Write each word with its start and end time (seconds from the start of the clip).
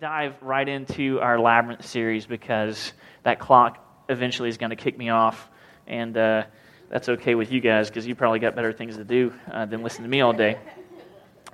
dive 0.00 0.40
right 0.42 0.68
into 0.68 1.20
our 1.20 1.40
Labyrinth 1.40 1.84
series 1.84 2.24
because 2.24 2.92
that 3.24 3.40
clock 3.40 4.04
eventually 4.08 4.48
is 4.48 4.56
going 4.56 4.70
to 4.70 4.76
kick 4.76 4.96
me 4.96 5.08
off. 5.08 5.50
And 5.88 6.16
uh, 6.16 6.44
that's 6.88 7.08
okay 7.08 7.34
with 7.34 7.50
you 7.50 7.60
guys 7.60 7.88
because 7.88 8.06
you 8.06 8.14
probably 8.14 8.38
got 8.38 8.54
better 8.54 8.72
things 8.72 8.96
to 8.96 9.04
do 9.04 9.32
uh, 9.50 9.66
than 9.66 9.82
listen 9.82 10.04
to 10.04 10.08
me 10.08 10.20
all 10.20 10.32
day. 10.32 10.56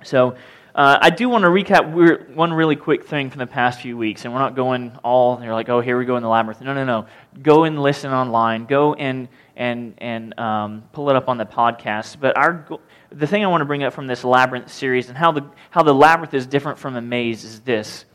So 0.03 0.35
uh, 0.75 0.99
I 1.01 1.09
do 1.09 1.27
want 1.27 1.43
to 1.43 1.49
recap 1.49 2.35
one 2.35 2.53
really 2.53 2.75
quick 2.75 3.05
thing 3.05 3.31
from 3.31 3.39
the 3.39 3.47
past 3.47 3.81
few 3.81 3.97
weeks. 3.97 4.25
And 4.25 4.33
we're 4.33 4.41
not 4.41 4.55
going 4.55 4.91
all, 5.03 5.43
you're 5.43 5.53
like, 5.53 5.69
oh, 5.69 5.81
here 5.81 5.97
we 5.97 6.05
go 6.05 6.15
in 6.17 6.21
the 6.21 6.29
Labyrinth. 6.29 6.61
No, 6.61 6.75
no, 6.75 6.85
no. 6.85 7.07
Go 7.41 7.63
and 7.63 7.81
listen 7.81 8.11
online. 8.11 8.65
Go 8.65 8.93
and, 8.93 9.27
and, 9.55 9.95
and 9.97 10.39
um, 10.39 10.83
pull 10.91 11.09
it 11.09 11.15
up 11.15 11.29
on 11.29 11.39
the 11.39 11.47
podcast. 11.47 12.19
But 12.19 12.37
our 12.37 12.79
the 13.11 13.25
thing 13.25 13.43
I 13.43 13.47
want 13.47 13.61
to 13.61 13.65
bring 13.65 13.83
up 13.83 13.93
from 13.93 14.05
this 14.05 14.23
labyrinth 14.23 14.71
series 14.71 15.07
and 15.07 15.17
how 15.17 15.31
the, 15.31 15.49
how 15.71 15.81
the 15.81 15.93
labyrinth 15.93 16.33
is 16.33 16.45
different 16.45 16.77
from 16.77 16.95
a 16.95 17.01
maze 17.01 17.43
is 17.43 17.61
this. 17.61 18.05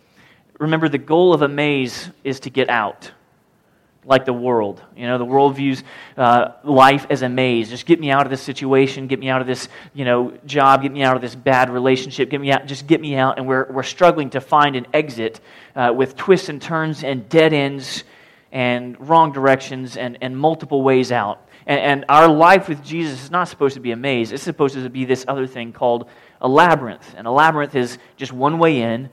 Remember, 0.61 0.91
the 0.91 0.99
goal 0.99 1.33
of 1.33 1.41
a 1.41 1.49
maze 1.49 2.11
is 2.23 2.41
to 2.41 2.51
get 2.51 2.69
out, 2.69 3.11
like 4.05 4.27
the 4.27 4.33
world. 4.35 4.83
You 4.95 5.07
know, 5.07 5.17
the 5.17 5.25
world 5.25 5.57
views 5.57 5.83
uh, 6.19 6.53
life 6.65 7.07
as 7.09 7.23
a 7.23 7.31
maze. 7.31 7.71
Just 7.71 7.87
get 7.87 7.99
me 7.99 8.11
out 8.11 8.27
of 8.27 8.31
this 8.31 8.43
situation, 8.43 9.07
get 9.07 9.19
me 9.19 9.31
out 9.31 9.41
of 9.41 9.47
this, 9.47 9.71
you 9.95 10.05
know, 10.05 10.37
job, 10.45 10.83
get 10.83 10.93
me 10.93 11.03
out 11.03 11.17
of 11.17 11.23
this 11.23 11.35
bad 11.35 11.71
relationship, 11.71 12.29
get 12.29 12.43
me 12.43 12.53
out, 12.53 12.67
just 12.67 12.87
get 12.87 13.01
me 13.01 13.17
out. 13.17 13.39
And 13.39 13.49
we're, 13.49 13.73
we're 13.73 13.83
struggling 13.83 14.29
to 14.31 14.41
find 14.43 14.77
an 14.77 14.87
exit 14.93 15.41
uh, 15.75 15.95
with 15.97 16.15
twists 16.15 16.51
and 16.51 16.61
turns 16.61 17.05
and 17.05 17.27
dead 17.31 17.55
ends 17.55 18.05
and 18.53 19.01
wrong 19.09 19.33
directions 19.33 19.97
and, 19.97 20.19
and 20.21 20.37
multiple 20.37 20.83
ways 20.83 21.11
out. 21.11 21.49
And, 21.67 21.81
and 21.81 22.05
our 22.11 22.29
life 22.29 22.69
with 22.69 22.85
Jesus 22.85 23.23
is 23.25 23.31
not 23.31 23.49
supposed 23.49 23.77
to 23.77 23.81
be 23.81 23.93
a 23.93 23.97
maze. 23.97 24.31
It's 24.31 24.43
supposed 24.43 24.75
to 24.75 24.91
be 24.91 25.07
this 25.07 25.25
other 25.27 25.47
thing 25.47 25.73
called 25.73 26.11
a 26.43 26.49
labyrinth. 26.49 27.15
And 27.17 27.27
a 27.27 27.31
labyrinth 27.31 27.75
is 27.75 27.97
just 28.19 28.35
one 28.35 28.59
way 28.59 28.83
in 28.83 29.09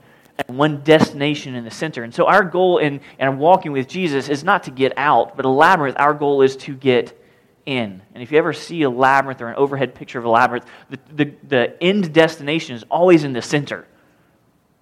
one 0.46 0.82
destination 0.82 1.54
in 1.54 1.64
the 1.64 1.70
center. 1.70 2.04
And 2.04 2.14
so 2.14 2.26
our 2.26 2.44
goal 2.44 2.78
in, 2.78 3.00
in 3.18 3.38
walking 3.38 3.72
with 3.72 3.88
Jesus 3.88 4.28
is 4.28 4.44
not 4.44 4.64
to 4.64 4.70
get 4.70 4.92
out, 4.96 5.36
but 5.36 5.44
a 5.44 5.48
labyrinth, 5.48 5.96
our 5.98 6.14
goal 6.14 6.42
is 6.42 6.56
to 6.58 6.74
get 6.74 7.20
in. 7.66 8.00
And 8.14 8.22
if 8.22 8.32
you 8.32 8.38
ever 8.38 8.52
see 8.52 8.82
a 8.82 8.90
labyrinth 8.90 9.40
or 9.40 9.48
an 9.48 9.56
overhead 9.56 9.94
picture 9.94 10.18
of 10.18 10.24
a 10.24 10.30
labyrinth, 10.30 10.64
the, 10.90 10.98
the, 11.12 11.34
the 11.48 11.82
end 11.82 12.12
destination 12.14 12.76
is 12.76 12.84
always 12.90 13.24
in 13.24 13.32
the 13.32 13.42
center. 13.42 13.86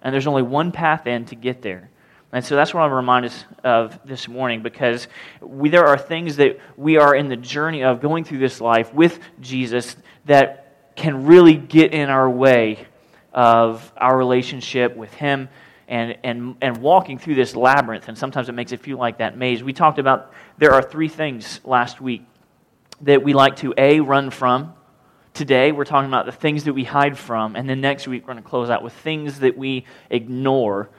And 0.01 0.13
there's 0.13 0.27
only 0.27 0.43
one 0.43 0.71
path 0.71 1.07
in 1.07 1.25
to 1.25 1.35
get 1.35 1.61
there. 1.61 1.89
And 2.31 2.45
so 2.45 2.55
that's 2.55 2.73
what 2.73 2.81
I 2.81 2.83
want 2.83 2.91
to 2.91 2.95
remind 2.95 3.25
us 3.25 3.45
of 3.63 3.99
this 4.05 4.27
morning 4.27 4.61
because 4.61 5.07
we, 5.41 5.69
there 5.69 5.87
are 5.87 5.97
things 5.97 6.35
that 6.35 6.59
we 6.75 6.97
are 6.97 7.15
in 7.15 7.29
the 7.29 7.37
journey 7.37 7.83
of 7.83 7.99
going 7.99 8.25
through 8.25 8.39
this 8.39 8.61
life 8.61 8.93
with 8.93 9.19
Jesus 9.39 9.95
that 10.25 10.95
can 10.95 11.25
really 11.25 11.55
get 11.55 11.93
in 11.93 12.09
our 12.09 12.29
way 12.29 12.85
of 13.37 13.93
our 13.95 14.17
relationship 14.17 14.97
with 14.97 15.13
Him 15.13 15.47
and, 15.87 16.17
and, 16.23 16.55
and 16.59 16.77
walking 16.77 17.19
through 17.19 17.35
this 17.35 17.55
labyrinth. 17.55 18.07
And 18.07 18.17
sometimes 18.17 18.49
it 18.49 18.53
makes 18.53 18.71
it 18.71 18.81
feel 18.81 18.97
like 18.97 19.19
that 19.19 19.37
maze. 19.37 19.61
We 19.61 19.73
talked 19.73 19.99
about 19.99 20.33
there 20.57 20.73
are 20.73 20.81
three 20.81 21.07
things 21.07 21.61
last 21.63 22.01
week 22.01 22.25
that 23.01 23.23
we 23.23 23.33
like 23.33 23.57
to 23.57 23.75
A, 23.77 23.99
run 23.99 24.31
from. 24.31 24.73
Today, 25.35 25.71
we're 25.71 25.85
talking 25.85 26.07
about 26.09 26.25
the 26.25 26.31
things 26.31 26.63
that 26.63 26.73
we 26.73 26.83
hide 26.83 27.15
from. 27.15 27.55
And 27.55 27.69
then 27.69 27.79
next 27.79 28.07
week, 28.07 28.23
we're 28.23 28.33
going 28.33 28.43
to 28.43 28.49
close 28.49 28.71
out 28.71 28.81
with 28.81 28.93
things 28.93 29.41
that 29.41 29.55
we 29.55 29.85
ignore 30.09 30.89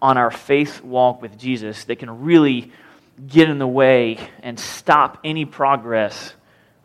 on 0.00 0.16
our 0.16 0.30
faith 0.30 0.84
walk 0.84 1.20
with 1.20 1.36
Jesus 1.36 1.82
that 1.86 1.98
can 1.98 2.22
really 2.22 2.70
get 3.26 3.50
in 3.50 3.58
the 3.58 3.66
way 3.66 4.18
and 4.44 4.60
stop 4.60 5.18
any 5.24 5.44
progress 5.44 6.32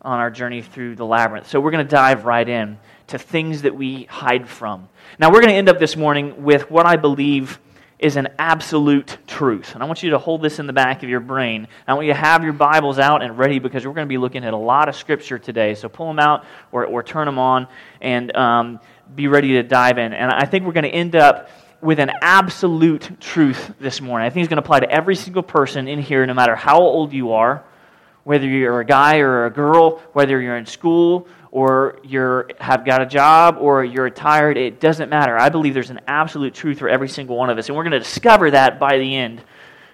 on 0.02 0.18
our 0.18 0.32
journey 0.32 0.64
through 0.64 0.96
the 0.96 1.06
labyrinth. 1.06 1.48
So 1.48 1.60
we're 1.60 1.70
going 1.70 1.86
to 1.86 1.92
dive 1.92 2.26
right 2.26 2.50
in 2.50 2.80
to 3.08 3.18
things 3.18 3.64
that 3.64 3.76
we 3.76 4.04
hide 4.04 4.48
from. 4.48 4.88
Now, 5.20 5.30
we're 5.30 5.42
going 5.42 5.50
to 5.50 5.56
end 5.56 5.70
up 5.70 5.80
this 5.80 5.96
morning 5.96 6.44
with 6.44 6.70
what 6.72 6.86
I 6.86 6.96
believe 6.96 7.60
is 8.00 8.18
an 8.18 8.28
absolute 8.38 9.18
truth. 9.28 9.74
And 9.74 9.82
I 9.82 9.86
want 9.86 10.04
you 10.04 10.10
to 10.10 10.18
hold 10.18 10.42
this 10.42 10.60
in 10.60 10.68
the 10.68 10.74
back 10.74 11.04
of 11.04 11.10
your 11.10 11.22
brain. 11.22 11.70
I 11.88 11.94
want 11.94 12.06
you 12.06 12.12
to 12.14 12.20
have 12.20 12.44
your 12.44 12.52
Bibles 12.52 13.00
out 13.00 13.24
and 13.24 13.38
ready 13.38 13.60
because 13.60 13.86
we're 13.86 13.94
going 13.94 14.08
to 14.08 14.10
be 14.10 14.18
looking 14.18 14.44
at 14.44 14.54
a 14.54 14.58
lot 14.58 14.90
of 14.90 14.96
Scripture 14.96 15.40
today. 15.40 15.74
So 15.74 15.88
pull 15.88 16.08
them 16.08 16.20
out 16.20 16.44
or, 16.74 16.86
or 16.86 17.02
turn 17.02 17.28
them 17.28 17.40
on 17.40 17.68
and 18.02 18.36
um, 18.36 18.82
be 19.16 19.28
ready 19.28 19.54
to 19.54 19.64
dive 19.64 19.98
in. 20.00 20.12
And 20.12 20.32
I 20.32 20.46
think 20.46 20.66
we're 20.66 20.74
going 20.74 20.84
to 20.84 20.90
end 20.90 21.16
up 21.16 21.50
with 21.80 22.00
an 22.00 22.12
absolute 22.22 23.22
truth 23.22 23.74
this 23.80 24.02
morning. 24.02 24.26
I 24.26 24.30
think 24.30 24.44
it's 24.44 24.50
going 24.50 24.62
to 24.62 24.66
apply 24.66 24.82
to 24.82 24.92
every 24.92 25.16
single 25.16 25.44
person 25.44 25.88
in 25.88 26.00
here, 26.00 26.26
no 26.26 26.34
matter 26.34 26.56
how 26.56 26.80
old 26.80 27.14
you 27.14 27.32
are, 27.34 27.64
whether 28.26 28.48
you're 28.48 28.82
a 28.82 28.86
guy 28.86 29.20
or 29.20 29.46
a 29.46 29.50
girl, 29.50 30.00
whether 30.12 30.42
you're 30.42 30.58
in 30.58 30.66
school 30.66 31.28
or 31.54 32.00
you 32.04 32.46
have 32.60 32.84
got 32.84 33.04
a 33.04 33.06
job 33.06 33.58
or 33.60 33.86
you're 33.86 34.06
retired. 34.06 34.58
It 34.58 34.80
doesn't 34.80 35.10
matter. 35.10 35.38
I 35.38 35.50
believe 35.50 35.76
there's 35.76 35.92
an 35.92 36.02
absolute 36.08 36.56
truth 36.56 36.80
for 36.80 36.90
every 36.90 37.08
single 37.08 37.38
one 37.38 37.52
of 37.52 37.58
us, 37.60 37.68
and 37.68 37.78
we're 37.78 37.84
going 37.84 37.92
to 37.92 38.00
discover 38.00 38.50
that 38.52 38.80
by 38.80 38.98
the 38.98 39.16
end. 39.16 39.42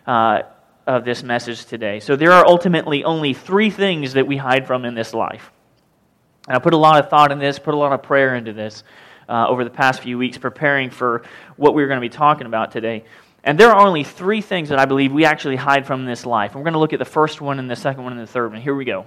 Uh, 0.07 0.43
of 0.87 1.05
this 1.05 1.21
message 1.21 1.65
today. 1.65 1.99
So, 1.99 2.15
there 2.15 2.31
are 2.31 2.43
ultimately 2.47 3.03
only 3.03 3.35
three 3.35 3.69
things 3.69 4.13
that 4.13 4.25
we 4.25 4.37
hide 4.37 4.65
from 4.65 4.85
in 4.85 4.95
this 4.95 5.13
life. 5.13 5.51
And 6.47 6.55
I 6.55 6.59
put 6.59 6.73
a 6.73 6.77
lot 6.77 7.03
of 7.03 7.11
thought 7.11 7.31
in 7.31 7.37
this, 7.37 7.59
put 7.59 7.75
a 7.75 7.77
lot 7.77 7.93
of 7.93 8.01
prayer 8.01 8.33
into 8.33 8.53
this 8.53 8.83
uh, 9.27 9.47
over 9.47 9.63
the 9.63 9.69
past 9.69 10.01
few 10.01 10.17
weeks 10.17 10.39
preparing 10.39 10.89
for 10.89 11.21
what 11.57 11.75
we're 11.75 11.85
going 11.85 12.01
to 12.01 12.01
be 12.01 12.09
talking 12.09 12.47
about 12.47 12.71
today. 12.71 13.05
And 13.43 13.59
there 13.59 13.69
are 13.69 13.85
only 13.85 14.03
three 14.03 14.41
things 14.41 14.69
that 14.69 14.79
I 14.79 14.85
believe 14.85 15.11
we 15.11 15.25
actually 15.25 15.57
hide 15.57 15.85
from 15.85 15.99
in 15.99 16.05
this 16.07 16.25
life. 16.25 16.51
And 16.51 16.61
we're 16.61 16.65
going 16.65 16.73
to 16.73 16.79
look 16.79 16.93
at 16.93 16.99
the 16.99 17.05
first 17.05 17.39
one 17.39 17.59
and 17.59 17.69
the 17.69 17.75
second 17.75 18.03
one 18.03 18.13
and 18.13 18.21
the 18.21 18.31
third 18.31 18.51
one. 18.51 18.61
Here 18.61 18.73
we 18.73 18.85
go. 18.85 19.05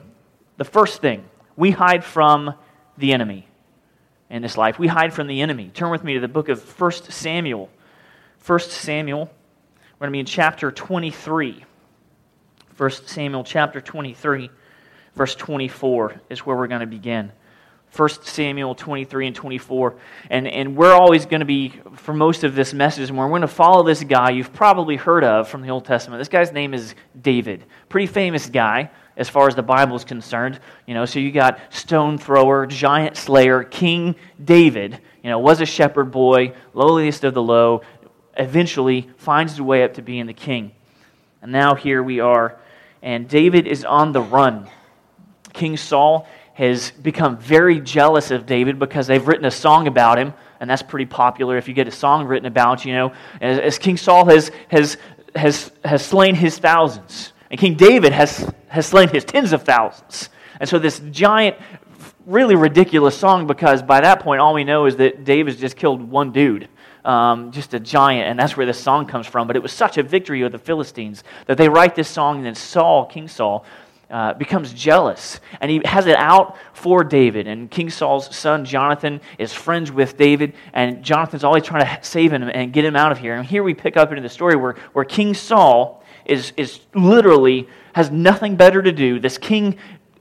The 0.58 0.64
first 0.64 1.00
thing, 1.00 1.24
we 1.56 1.70
hide 1.70 2.04
from 2.04 2.54
the 2.98 3.12
enemy 3.12 3.48
in 4.30 4.42
this 4.42 4.56
life. 4.56 4.78
We 4.78 4.86
hide 4.86 5.12
from 5.12 5.26
the 5.26 5.40
enemy. 5.42 5.70
Turn 5.74 5.90
with 5.90 6.04
me 6.04 6.14
to 6.14 6.20
the 6.20 6.28
book 6.28 6.48
of 6.48 6.80
1 6.80 6.92
Samuel. 7.10 7.68
1 8.44 8.60
Samuel, 8.60 9.30
we're 9.98 10.06
going 10.06 10.08
to 10.08 10.12
be 10.12 10.20
in 10.20 10.26
chapter 10.26 10.70
23. 10.70 11.64
1 12.76 12.90
Samuel 12.90 13.44
chapter 13.44 13.80
23, 13.80 14.50
verse 15.14 15.34
24 15.34 16.20
is 16.30 16.44
where 16.44 16.56
we're 16.56 16.66
going 16.66 16.80
to 16.80 16.86
begin. 16.86 17.30
1 17.94 18.08
Samuel 18.22 18.74
23 18.74 19.26
and 19.26 19.36
24. 19.36 19.96
And, 20.30 20.48
and 20.48 20.74
we're 20.74 20.94
always 20.94 21.26
going 21.26 21.40
to 21.40 21.46
be, 21.46 21.74
for 21.96 22.14
most 22.14 22.42
of 22.42 22.54
this 22.54 22.72
message, 22.72 23.10
and 23.10 23.18
we're 23.18 23.28
going 23.28 23.42
to 23.42 23.48
follow 23.48 23.82
this 23.82 24.02
guy 24.02 24.30
you've 24.30 24.54
probably 24.54 24.96
heard 24.96 25.24
of 25.24 25.46
from 25.46 25.60
the 25.60 25.68
Old 25.68 25.84
Testament. 25.84 26.18
This 26.18 26.28
guy's 26.28 26.52
name 26.52 26.72
is 26.72 26.94
David. 27.20 27.66
Pretty 27.90 28.06
famous 28.06 28.48
guy 28.48 28.90
as 29.16 29.28
far 29.28 29.48
as 29.48 29.54
the 29.54 29.62
Bible 29.62 29.96
is 29.96 30.04
concerned. 30.04 30.60
You 30.86 30.94
know, 30.94 31.04
so 31.04 31.18
you 31.18 31.32
got 31.32 31.60
stone 31.70 32.18
thrower, 32.18 32.66
giant 32.66 33.16
slayer, 33.16 33.64
King 33.64 34.16
David. 34.42 34.98
You 35.22 35.30
know, 35.30 35.38
was 35.38 35.60
a 35.60 35.66
shepherd 35.66 36.10
boy, 36.10 36.54
lowliest 36.74 37.24
of 37.24 37.34
the 37.34 37.42
low, 37.42 37.82
eventually 38.36 39.08
finds 39.16 39.52
his 39.52 39.60
way 39.60 39.84
up 39.84 39.94
to 39.94 40.02
being 40.02 40.26
the 40.26 40.34
king. 40.34 40.72
And 41.42 41.52
now 41.52 41.74
here 41.74 42.02
we 42.02 42.20
are, 42.20 42.58
and 43.02 43.28
David 43.28 43.66
is 43.66 43.84
on 43.84 44.12
the 44.12 44.22
run. 44.22 44.68
King 45.52 45.76
Saul 45.76 46.26
has 46.54 46.90
become 46.90 47.38
very 47.38 47.80
jealous 47.80 48.30
of 48.30 48.46
David 48.46 48.78
because 48.78 49.06
they've 49.06 49.26
written 49.26 49.44
a 49.44 49.50
song 49.50 49.86
about 49.86 50.18
him, 50.18 50.34
and 50.60 50.70
that's 50.70 50.82
pretty 50.82 51.06
popular 51.06 51.56
if 51.56 51.66
you 51.66 51.74
get 51.74 51.88
a 51.88 51.92
song 51.92 52.26
written 52.26 52.46
about, 52.46 52.84
you 52.84 52.92
know, 52.92 53.12
as, 53.40 53.58
as 53.58 53.78
King 53.78 53.96
Saul 53.96 54.26
has, 54.26 54.50
has, 54.68 54.98
has, 55.34 55.72
has 55.84 56.04
slain 56.04 56.34
his 56.34 56.58
thousands, 56.58 57.32
and 57.50 57.58
King 57.58 57.74
David 57.74 58.12
has, 58.12 58.52
has 58.72 58.86
slain 58.86 59.08
his 59.08 59.24
tens 59.24 59.52
of 59.52 59.62
thousands. 59.62 60.30
And 60.58 60.68
so 60.68 60.78
this 60.78 61.00
giant, 61.10 61.56
really 62.26 62.56
ridiculous 62.56 63.16
song 63.16 63.46
because 63.46 63.82
by 63.82 64.00
that 64.00 64.20
point, 64.20 64.40
all 64.40 64.54
we 64.54 64.64
know 64.64 64.86
is 64.86 64.96
that 64.96 65.24
David's 65.24 65.60
just 65.60 65.76
killed 65.76 66.02
one 66.02 66.32
dude. 66.32 66.68
Um, 67.04 67.50
just 67.50 67.74
a 67.74 67.80
giant, 67.80 68.28
and 68.28 68.38
that's 68.38 68.56
where 68.56 68.64
this 68.64 68.80
song 68.80 69.06
comes 69.06 69.26
from. 69.26 69.48
But 69.48 69.56
it 69.56 69.62
was 69.62 69.72
such 69.72 69.98
a 69.98 70.04
victory 70.04 70.42
of 70.42 70.52
the 70.52 70.58
Philistines 70.58 71.24
that 71.46 71.58
they 71.58 71.68
write 71.68 71.96
this 71.96 72.08
song, 72.08 72.36
and 72.36 72.46
then 72.46 72.54
Saul, 72.54 73.06
King 73.06 73.26
Saul, 73.26 73.64
uh, 74.12 74.34
becomes 74.34 74.74
jealous 74.74 75.40
and 75.62 75.70
he 75.70 75.80
has 75.86 76.06
it 76.06 76.16
out 76.16 76.58
for 76.74 77.02
David. 77.02 77.46
And 77.46 77.70
King 77.70 77.88
Saul's 77.88 78.36
son, 78.36 78.64
Jonathan, 78.64 79.22
is 79.38 79.54
friends 79.54 79.90
with 79.90 80.18
David, 80.18 80.52
and 80.74 81.02
Jonathan's 81.02 81.44
always 81.44 81.62
trying 81.62 81.86
to 81.86 82.04
save 82.04 82.30
him 82.30 82.42
and 82.42 82.72
get 82.74 82.84
him 82.84 82.94
out 82.94 83.10
of 83.10 83.18
here. 83.18 83.34
And 83.34 83.46
here 83.46 83.62
we 83.62 83.72
pick 83.72 83.96
up 83.96 84.10
into 84.10 84.22
the 84.22 84.28
story 84.28 84.54
where, 84.54 84.74
where 84.92 85.06
King 85.06 85.32
Saul 85.32 86.01
is, 86.24 86.52
is 86.56 86.80
literally 86.94 87.68
has 87.94 88.10
nothing 88.10 88.56
better 88.56 88.82
to 88.82 88.92
do. 88.92 89.18
This 89.20 89.38
king 89.38 89.78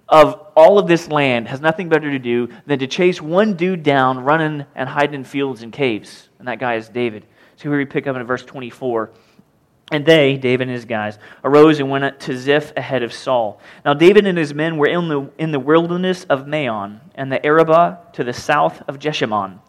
of 0.09 0.47
all 0.55 0.77
of 0.77 0.87
this 0.87 1.07
land 1.07 1.47
has 1.47 1.61
nothing 1.61 1.87
better 1.87 2.11
to 2.11 2.19
do 2.19 2.49
than 2.65 2.79
to 2.79 2.87
chase 2.87 3.21
one 3.21 3.55
dude 3.55 3.81
down 3.81 4.19
running 4.19 4.65
and 4.75 4.89
hiding 4.89 5.15
in 5.15 5.23
fields 5.23 5.63
and 5.63 5.71
caves. 5.71 6.29
And 6.39 6.47
that 6.47 6.59
guy 6.59 6.75
is 6.75 6.89
David. 6.89 7.25
So 7.55 7.69
here 7.69 7.77
we 7.77 7.85
pick 7.85 8.07
up 8.07 8.15
in 8.15 8.23
verse 8.25 8.43
24. 8.43 9.11
And 9.91 10.05
they, 10.05 10.37
David 10.37 10.67
and 10.67 10.71
his 10.71 10.85
guys, 10.85 11.19
arose 11.43 11.79
and 11.79 11.89
went 11.89 12.19
to 12.21 12.37
Ziph 12.37 12.71
ahead 12.77 13.03
of 13.03 13.11
Saul. 13.11 13.59
Now 13.83 13.93
David 13.93 14.25
and 14.25 14.37
his 14.37 14.53
men 14.53 14.77
were 14.77 14.87
in 14.87 15.09
the, 15.09 15.29
in 15.37 15.51
the 15.51 15.59
wilderness 15.59 16.23
of 16.25 16.47
Maon, 16.47 17.01
and 17.15 17.29
the 17.29 17.45
Arabah 17.45 17.97
to 18.13 18.23
the 18.23 18.31
south 18.33 18.81
of 18.87 18.99
Jeshimon. 18.99 19.59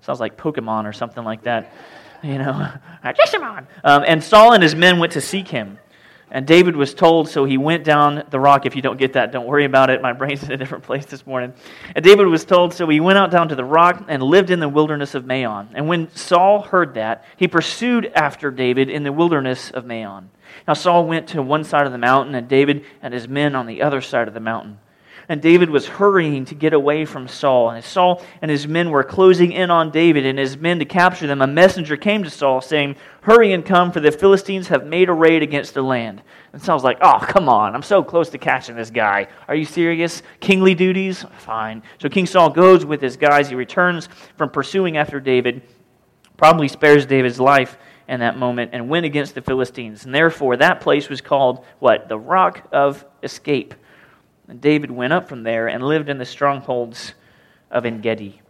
Sounds 0.00 0.18
like 0.18 0.36
Pokemon 0.36 0.86
or 0.86 0.92
something 0.92 1.24
like 1.24 1.42
that. 1.42 1.72
You 2.22 2.38
know, 2.38 2.70
Jeshimon. 3.04 3.66
Um, 3.84 4.04
and 4.06 4.22
Saul 4.22 4.52
and 4.52 4.62
his 4.62 4.74
men 4.74 4.98
went 4.98 5.12
to 5.12 5.20
seek 5.20 5.48
him. 5.48 5.78
And 6.32 6.46
David 6.46 6.76
was 6.76 6.94
told, 6.94 7.28
so 7.28 7.44
he 7.44 7.58
went 7.58 7.82
down 7.82 8.22
the 8.30 8.38
rock. 8.38 8.64
If 8.64 8.76
you 8.76 8.82
don't 8.82 8.98
get 8.98 9.14
that, 9.14 9.32
don't 9.32 9.46
worry 9.46 9.64
about 9.64 9.90
it. 9.90 10.00
My 10.00 10.12
brain's 10.20 10.44
in 10.44 10.52
a 10.52 10.56
different 10.56 10.84
place 10.84 11.04
this 11.06 11.26
morning. 11.26 11.52
And 11.96 12.04
David 12.04 12.26
was 12.28 12.44
told, 12.44 12.72
so 12.72 12.88
he 12.88 13.00
went 13.00 13.18
out 13.18 13.32
down 13.32 13.48
to 13.48 13.56
the 13.56 13.64
rock 13.64 14.04
and 14.06 14.22
lived 14.22 14.50
in 14.50 14.60
the 14.60 14.68
wilderness 14.68 15.16
of 15.16 15.26
Maon. 15.26 15.70
And 15.74 15.88
when 15.88 16.14
Saul 16.14 16.62
heard 16.62 16.94
that, 16.94 17.24
he 17.36 17.48
pursued 17.48 18.12
after 18.14 18.52
David 18.52 18.88
in 18.88 19.02
the 19.02 19.12
wilderness 19.12 19.70
of 19.72 19.84
Maon. 19.84 20.30
Now 20.68 20.74
Saul 20.74 21.06
went 21.06 21.28
to 21.28 21.42
one 21.42 21.64
side 21.64 21.86
of 21.86 21.92
the 21.92 21.98
mountain, 21.98 22.34
and 22.36 22.46
David 22.46 22.84
and 23.02 23.12
his 23.12 23.26
men 23.26 23.56
on 23.56 23.66
the 23.66 23.82
other 23.82 24.00
side 24.00 24.28
of 24.28 24.34
the 24.34 24.40
mountain. 24.40 24.78
And 25.30 25.40
David 25.40 25.70
was 25.70 25.86
hurrying 25.86 26.44
to 26.46 26.56
get 26.56 26.72
away 26.72 27.04
from 27.04 27.28
Saul. 27.28 27.70
And 27.70 27.84
Saul 27.84 28.20
and 28.42 28.50
his 28.50 28.66
men 28.66 28.90
were 28.90 29.04
closing 29.04 29.52
in 29.52 29.70
on 29.70 29.92
David 29.92 30.26
and 30.26 30.36
his 30.36 30.56
men 30.56 30.80
to 30.80 30.84
capture 30.84 31.28
them, 31.28 31.40
a 31.40 31.46
messenger 31.46 31.96
came 31.96 32.24
to 32.24 32.30
Saul 32.30 32.60
saying, 32.60 32.96
Hurry 33.20 33.52
and 33.52 33.64
come, 33.64 33.92
for 33.92 34.00
the 34.00 34.10
Philistines 34.10 34.66
have 34.68 34.84
made 34.84 35.08
a 35.08 35.12
raid 35.12 35.44
against 35.44 35.74
the 35.74 35.82
land. 35.82 36.20
And 36.52 36.60
Saul's 36.60 36.82
like, 36.82 36.98
Oh, 37.00 37.20
come 37.20 37.48
on. 37.48 37.76
I'm 37.76 37.82
so 37.84 38.02
close 38.02 38.28
to 38.30 38.38
catching 38.38 38.74
this 38.74 38.90
guy. 38.90 39.28
Are 39.46 39.54
you 39.54 39.64
serious? 39.64 40.24
Kingly 40.40 40.74
duties? 40.74 41.24
Fine. 41.38 41.84
So 42.00 42.08
King 42.08 42.26
Saul 42.26 42.50
goes 42.50 42.84
with 42.84 43.00
his 43.00 43.16
guys. 43.16 43.48
He 43.48 43.54
returns 43.54 44.08
from 44.36 44.50
pursuing 44.50 44.96
after 44.96 45.20
David, 45.20 45.62
probably 46.38 46.66
spares 46.66 47.06
David's 47.06 47.38
life 47.38 47.78
in 48.08 48.18
that 48.18 48.36
moment, 48.36 48.70
and 48.72 48.88
went 48.88 49.06
against 49.06 49.36
the 49.36 49.42
Philistines. 49.42 50.06
And 50.06 50.12
therefore, 50.12 50.56
that 50.56 50.80
place 50.80 51.08
was 51.08 51.20
called 51.20 51.64
what? 51.78 52.08
The 52.08 52.18
Rock 52.18 52.66
of 52.72 53.04
Escape. 53.22 53.74
And 54.50 54.60
David 54.60 54.90
went 54.90 55.12
up 55.12 55.28
from 55.28 55.44
there 55.44 55.68
and 55.68 55.80
lived 55.80 56.08
in 56.08 56.18
the 56.18 56.24
strongholds 56.24 57.14
of 57.70 57.86
En 57.86 58.00
Gedi. 58.00 58.42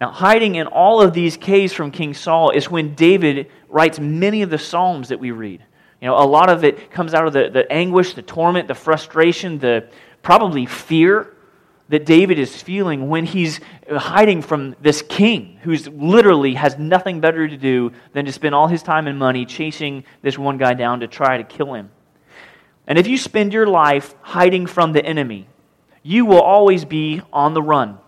Now, 0.00 0.12
hiding 0.12 0.54
in 0.54 0.68
all 0.68 1.02
of 1.02 1.12
these 1.12 1.36
caves 1.36 1.72
from 1.72 1.90
King 1.90 2.14
Saul 2.14 2.50
is 2.50 2.70
when 2.70 2.94
David 2.94 3.50
writes 3.68 3.98
many 3.98 4.42
of 4.42 4.50
the 4.50 4.58
Psalms 4.58 5.08
that 5.08 5.18
we 5.18 5.32
read. 5.32 5.64
You 6.00 6.06
know, 6.06 6.16
a 6.16 6.22
lot 6.24 6.48
of 6.48 6.62
it 6.62 6.92
comes 6.92 7.12
out 7.12 7.26
of 7.26 7.32
the, 7.32 7.50
the 7.50 7.70
anguish, 7.72 8.14
the 8.14 8.22
torment, 8.22 8.68
the 8.68 8.74
frustration, 8.74 9.58
the 9.58 9.88
probably 10.22 10.64
fear 10.64 11.34
that 11.88 12.06
David 12.06 12.38
is 12.38 12.62
feeling 12.62 13.08
when 13.08 13.26
he's 13.26 13.58
hiding 13.90 14.42
from 14.42 14.76
this 14.80 15.02
king 15.02 15.58
who's 15.62 15.88
literally 15.88 16.54
has 16.54 16.78
nothing 16.78 17.20
better 17.20 17.48
to 17.48 17.56
do 17.56 17.90
than 18.12 18.26
to 18.26 18.32
spend 18.32 18.54
all 18.54 18.68
his 18.68 18.84
time 18.84 19.08
and 19.08 19.18
money 19.18 19.44
chasing 19.44 20.04
this 20.22 20.38
one 20.38 20.56
guy 20.56 20.72
down 20.74 21.00
to 21.00 21.08
try 21.08 21.36
to 21.36 21.44
kill 21.44 21.74
him. 21.74 21.90
And 22.86 22.98
if 22.98 23.06
you 23.06 23.16
spend 23.16 23.52
your 23.52 23.66
life 23.66 24.14
hiding 24.22 24.66
from 24.66 24.92
the 24.92 25.04
enemy, 25.04 25.46
you 26.02 26.26
will 26.26 26.40
always 26.40 26.84
be 26.84 27.22
on 27.32 27.54
the 27.54 27.62
run. 27.62 27.98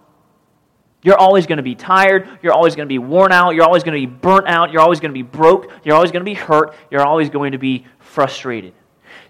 You're 1.02 1.18
always 1.18 1.46
going 1.46 1.58
to 1.58 1.62
be 1.62 1.74
tired. 1.74 2.28
You're 2.42 2.54
always 2.54 2.74
going 2.76 2.88
to 2.88 2.92
be 2.92 2.98
worn 2.98 3.30
out. 3.30 3.54
You're 3.54 3.64
always 3.64 3.84
going 3.84 4.00
to 4.00 4.06
be 4.06 4.12
burnt 4.12 4.48
out. 4.48 4.72
You're 4.72 4.80
always 4.80 5.00
going 5.00 5.10
to 5.10 5.14
be 5.14 5.22
broke. 5.22 5.70
You're 5.84 5.94
always 5.94 6.10
going 6.10 6.22
to 6.22 6.30
be 6.30 6.34
hurt. 6.34 6.74
You're 6.90 7.04
always 7.04 7.28
going 7.28 7.52
to 7.52 7.58
be 7.58 7.84
frustrated. 7.98 8.72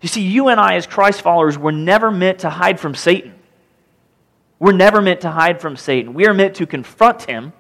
You 0.01 0.09
see, 0.09 0.23
you 0.23 0.49
and 0.49 0.61
I, 0.61 0.77
as 0.77 0.87
Christ 0.87 1.23
followers, 1.23 1.59
were 1.59 1.73
never 1.73 2.11
meant 2.11 2.41
to 2.41 2.51
hide 2.51 2.79
from 2.79 2.95
Satan. 2.95 3.35
We're 4.61 4.73
never 4.73 5.03
meant 5.03 5.23
to 5.23 5.31
hide 5.31 5.61
from 5.61 5.77
Satan. 5.77 6.15
We 6.15 6.27
are 6.27 6.35
meant 6.35 6.55
to 6.57 6.67
confront 6.67 7.23
him 7.23 7.53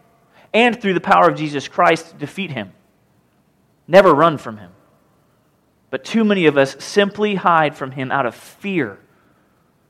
and, 0.52 0.80
through 0.80 0.94
the 0.94 1.00
power 1.00 1.28
of 1.28 1.36
Jesus 1.36 1.66
Christ, 1.66 2.16
defeat 2.16 2.52
him. 2.52 2.72
Never 3.88 4.14
run 4.14 4.38
from 4.38 4.58
him. 4.58 4.70
But 5.94 6.02
too 6.02 6.24
many 6.24 6.46
of 6.46 6.58
us 6.58 6.74
simply 6.82 7.36
hide 7.36 7.76
from 7.76 7.92
him 7.92 8.10
out 8.10 8.26
of 8.26 8.34
fear, 8.34 8.98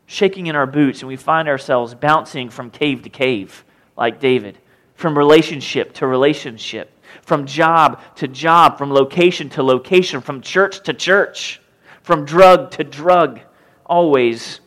shaking 0.04 0.48
in 0.48 0.54
our 0.54 0.66
boots, 0.66 1.00
and 1.00 1.08
we 1.08 1.16
find 1.16 1.48
ourselves 1.48 1.94
bouncing 1.94 2.50
from 2.50 2.68
cave 2.68 3.04
to 3.04 3.08
cave, 3.08 3.64
like 3.96 4.20
David, 4.20 4.58
from 4.96 5.16
relationship 5.16 5.94
to 5.94 6.06
relationship, 6.06 6.92
from 7.22 7.46
job 7.46 8.02
to 8.16 8.28
job, 8.28 8.76
from 8.76 8.92
location 8.92 9.48
to 9.48 9.62
location, 9.62 10.20
from 10.20 10.42
church 10.42 10.82
to 10.82 10.92
church, 10.92 11.62
from 12.02 12.26
drug 12.26 12.70
to 12.72 12.84
drug, 12.84 13.40
always 13.86 14.60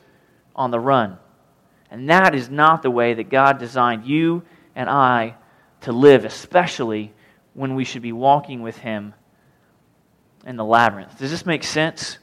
on 0.56 0.72
the 0.72 0.80
run. 0.80 1.20
And 1.92 2.10
that 2.10 2.34
is 2.34 2.50
not 2.50 2.82
the 2.82 2.90
way 2.90 3.14
that 3.14 3.30
God 3.30 3.60
designed 3.60 4.08
you 4.08 4.42
and 4.76 4.90
I 4.90 5.36
to 5.82 5.92
live, 5.92 6.26
especially 6.26 7.14
when 7.54 7.76
we 7.76 7.84
should 7.84 8.02
be 8.02 8.12
walking 8.12 8.64
with 8.64 8.78
Him 8.80 9.14
in 10.48 10.56
the 10.56 10.66
labyrinth. 10.66 11.20
Does 11.20 11.30
this 11.30 11.46
make 11.46 11.64
sense? 11.64 12.18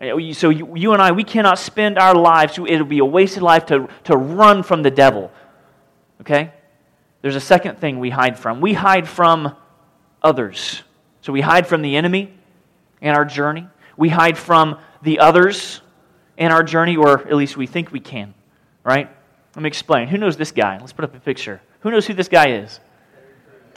Uh, 0.00 0.32
so 0.32 0.48
you, 0.48 0.74
you, 0.76 0.92
and 0.92 1.02
I, 1.02 1.10
we 1.10 1.24
cannot 1.24 1.58
spend 1.58 1.98
our 1.98 2.14
lives, 2.14 2.56
it'll 2.56 2.86
be 2.86 3.00
a 3.00 3.04
wasted 3.04 3.42
life 3.42 3.66
to, 3.66 3.88
to 4.04 4.16
run 4.16 4.62
from 4.62 4.82
the 4.82 4.90
devil. 4.90 5.30
Okay? 6.20 6.52
There's 7.20 7.34
a 7.34 7.40
second 7.40 7.78
thing 7.78 7.98
we 7.98 8.10
hide 8.10 8.38
from. 8.38 8.60
We 8.60 8.74
hide 8.74 9.08
from 9.08 9.56
others. 10.22 10.82
So 11.20 11.32
we 11.32 11.40
hide 11.40 11.66
from 11.66 11.82
the 11.82 11.96
enemy 11.96 12.32
in 13.00 13.10
our 13.10 13.24
journey. 13.24 13.66
We 13.96 14.08
hide 14.08 14.38
from 14.38 14.78
the 15.02 15.18
others 15.18 15.80
in 16.36 16.52
our 16.52 16.62
journey, 16.62 16.96
or 16.96 17.26
at 17.26 17.34
least 17.34 17.56
we 17.56 17.66
think 17.66 17.90
we 17.90 18.00
can. 18.00 18.34
Right? 18.84 19.10
Let 19.56 19.62
me 19.62 19.66
explain. 19.66 20.06
Who 20.06 20.18
knows 20.18 20.36
this 20.36 20.52
guy? 20.52 20.78
Let's 20.78 20.92
put 20.92 21.04
up 21.04 21.14
a 21.16 21.20
picture. 21.20 21.60
Who 21.80 21.90
knows 21.90 22.06
who 22.06 22.14
this 22.14 22.28
guy 22.28 22.50
is? 22.50 22.78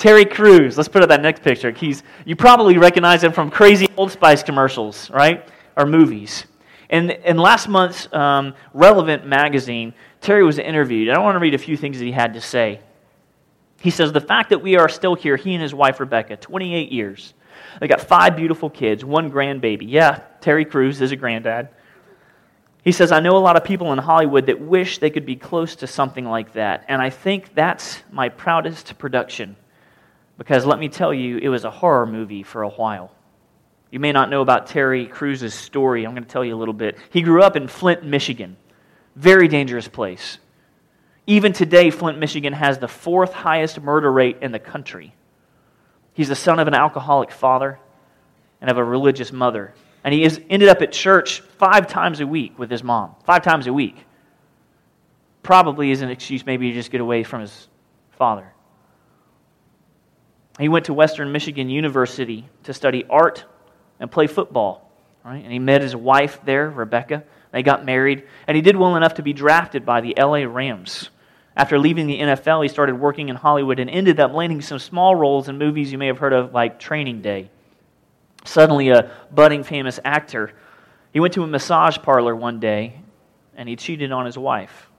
Terry 0.01 0.25
Crews. 0.25 0.77
Let's 0.77 0.89
put 0.89 1.03
up 1.03 1.09
that 1.09 1.21
next 1.21 1.43
picture. 1.43 1.69
He's, 1.69 2.01
you 2.25 2.35
probably 2.35 2.79
recognize 2.79 3.23
him 3.23 3.31
from 3.31 3.51
crazy 3.51 3.87
Old 3.95 4.11
Spice 4.11 4.41
commercials, 4.41 5.11
right? 5.11 5.47
Or 5.77 5.85
movies. 5.85 6.47
And 6.89 7.11
in 7.11 7.37
last 7.37 7.67
month's 7.67 8.11
um, 8.11 8.55
Relevant 8.73 9.27
magazine, 9.27 9.93
Terry 10.19 10.43
was 10.43 10.57
interviewed. 10.57 11.09
I 11.09 11.19
want 11.19 11.35
to 11.35 11.39
read 11.39 11.53
a 11.53 11.59
few 11.59 11.77
things 11.77 11.99
that 11.99 12.05
he 12.05 12.11
had 12.11 12.33
to 12.33 12.41
say. 12.41 12.79
He 13.79 13.91
says, 13.91 14.11
The 14.11 14.21
fact 14.21 14.49
that 14.49 14.63
we 14.63 14.75
are 14.75 14.89
still 14.89 15.13
here, 15.13 15.35
he 15.35 15.53
and 15.53 15.61
his 15.61 15.75
wife 15.75 15.99
Rebecca, 15.99 16.35
28 16.35 16.91
years. 16.91 17.35
They 17.79 17.87
got 17.87 18.01
five 18.01 18.35
beautiful 18.35 18.71
kids, 18.71 19.05
one 19.05 19.29
grandbaby. 19.29 19.85
Yeah, 19.85 20.21
Terry 20.39 20.65
Crews 20.65 20.99
is 20.99 21.11
a 21.11 21.15
granddad. 21.15 21.69
He 22.83 22.91
says, 22.91 23.11
I 23.11 23.19
know 23.19 23.37
a 23.37 23.37
lot 23.37 23.55
of 23.55 23.63
people 23.63 23.93
in 23.93 23.99
Hollywood 23.99 24.47
that 24.47 24.59
wish 24.59 24.97
they 24.97 25.11
could 25.11 25.27
be 25.27 25.35
close 25.35 25.75
to 25.75 25.85
something 25.85 26.25
like 26.25 26.53
that. 26.53 26.85
And 26.87 26.99
I 26.99 27.11
think 27.11 27.53
that's 27.53 28.01
my 28.11 28.29
proudest 28.29 28.97
production. 28.97 29.57
Because 30.41 30.65
let 30.65 30.79
me 30.79 30.89
tell 30.89 31.13
you, 31.13 31.37
it 31.37 31.49
was 31.49 31.65
a 31.65 31.69
horror 31.69 32.07
movie 32.07 32.41
for 32.41 32.63
a 32.63 32.69
while. 32.69 33.11
You 33.91 33.99
may 33.99 34.11
not 34.11 34.31
know 34.31 34.41
about 34.41 34.65
Terry 34.65 35.05
Crews's 35.05 35.53
story. 35.53 36.03
I'm 36.03 36.15
going 36.15 36.23
to 36.23 36.29
tell 36.29 36.43
you 36.43 36.55
a 36.55 36.57
little 36.57 36.73
bit. 36.73 36.97
He 37.11 37.21
grew 37.21 37.43
up 37.43 37.55
in 37.55 37.67
Flint, 37.67 38.03
Michigan. 38.03 38.57
Very 39.15 39.47
dangerous 39.47 39.87
place. 39.87 40.39
Even 41.27 41.53
today, 41.53 41.91
Flint, 41.91 42.17
Michigan 42.17 42.53
has 42.53 42.79
the 42.79 42.87
fourth 42.87 43.33
highest 43.33 43.81
murder 43.81 44.11
rate 44.11 44.37
in 44.41 44.51
the 44.51 44.57
country. 44.57 45.13
He's 46.15 46.29
the 46.29 46.35
son 46.35 46.57
of 46.57 46.67
an 46.67 46.73
alcoholic 46.73 47.29
father 47.29 47.77
and 48.61 48.71
of 48.71 48.79
a 48.79 48.83
religious 48.83 49.31
mother. 49.31 49.75
And 50.03 50.11
he 50.11 50.23
is, 50.23 50.41
ended 50.49 50.69
up 50.69 50.81
at 50.81 50.91
church 50.91 51.41
five 51.59 51.85
times 51.85 52.19
a 52.19 52.25
week 52.25 52.57
with 52.57 52.71
his 52.71 52.83
mom. 52.83 53.13
Five 53.25 53.43
times 53.43 53.67
a 53.67 53.73
week. 53.73 54.07
Probably 55.43 55.91
is 55.91 56.01
an 56.01 56.09
excuse 56.09 56.47
maybe 56.47 56.69
to 56.69 56.73
just 56.73 56.89
get 56.89 56.99
away 56.99 57.21
from 57.21 57.41
his 57.41 57.67
father. 58.13 58.51
He 60.61 60.69
went 60.69 60.85
to 60.85 60.93
Western 60.93 61.31
Michigan 61.31 61.69
University 61.69 62.47
to 62.63 62.73
study 62.73 63.03
art 63.09 63.45
and 63.99 64.11
play 64.11 64.27
football. 64.27 64.91
Right? 65.23 65.43
And 65.43 65.51
he 65.51 65.59
met 65.59 65.81
his 65.81 65.95
wife 65.95 66.39
there, 66.45 66.69
Rebecca. 66.69 67.23
They 67.51 67.63
got 67.63 67.83
married, 67.83 68.23
and 68.47 68.55
he 68.55 68.61
did 68.61 68.75
well 68.75 68.95
enough 68.95 69.15
to 69.15 69.23
be 69.23 69.33
drafted 69.33 69.85
by 69.85 70.01
the 70.01 70.15
LA 70.17 70.45
Rams. 70.45 71.09
After 71.55 71.77
leaving 71.77 72.07
the 72.07 72.19
NFL, 72.19 72.63
he 72.63 72.69
started 72.69 72.95
working 72.95 73.29
in 73.29 73.35
Hollywood 73.35 73.79
and 73.79 73.89
ended 73.89 74.19
up 74.19 74.33
landing 74.33 74.61
some 74.61 74.79
small 74.79 75.15
roles 75.15 75.49
in 75.49 75.57
movies 75.57 75.91
you 75.91 75.97
may 75.97 76.07
have 76.07 76.19
heard 76.19 76.33
of, 76.33 76.53
like 76.53 76.79
Training 76.79 77.21
Day. 77.21 77.49
Suddenly, 78.45 78.89
a 78.89 79.11
budding 79.31 79.63
famous 79.63 79.99
actor, 80.05 80.53
he 81.11 81.19
went 81.19 81.33
to 81.33 81.43
a 81.43 81.47
massage 81.47 81.97
parlor 81.97 82.35
one 82.35 82.59
day 82.59 83.01
and 83.55 83.67
he 83.67 83.75
cheated 83.75 84.11
on 84.11 84.25
his 84.25 84.37
wife. 84.37 84.89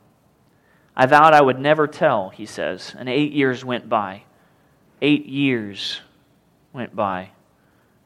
I 0.95 1.07
vowed 1.07 1.33
I 1.33 1.41
would 1.41 1.59
never 1.59 1.87
tell, 1.87 2.29
he 2.29 2.47
says, 2.47 2.95
and 2.99 3.09
eight 3.09 3.33
years 3.33 3.65
went 3.65 3.89
by. 3.89 4.25
Eight 5.05 5.27
years 5.27 6.01
went 6.73 6.95
by, 6.95 7.31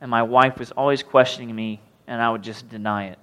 and 0.00 0.10
my 0.10 0.22
wife 0.22 0.58
was 0.58 0.70
always 0.70 1.02
questioning 1.02 1.54
me, 1.54 1.82
and 2.06 2.22
I 2.22 2.30
would 2.30 2.42
just 2.42 2.70
deny 2.70 3.08
it. 3.08 3.18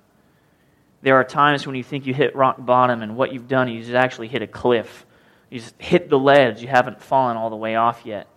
There 1.01 1.15
are 1.15 1.23
times 1.23 1.65
when 1.65 1.75
you 1.75 1.83
think 1.83 2.05
you 2.05 2.13
hit 2.13 2.35
rock 2.35 2.57
bottom, 2.59 3.01
and 3.01 3.17
what 3.17 3.33
you've 3.33 3.47
done 3.47 3.67
is 3.67 3.91
actually 3.91 4.27
hit 4.27 4.43
a 4.43 4.47
cliff. 4.47 5.07
You 5.49 5.59
just 5.59 5.73
hit 5.81 6.07
the 6.07 6.19
ledge. 6.19 6.61
You 6.61 6.67
haven't 6.67 7.01
fallen 7.01 7.35
all 7.35 7.49
the 7.49 7.55
way 7.55 7.75
off 7.75 8.03
yet. 8.05 8.27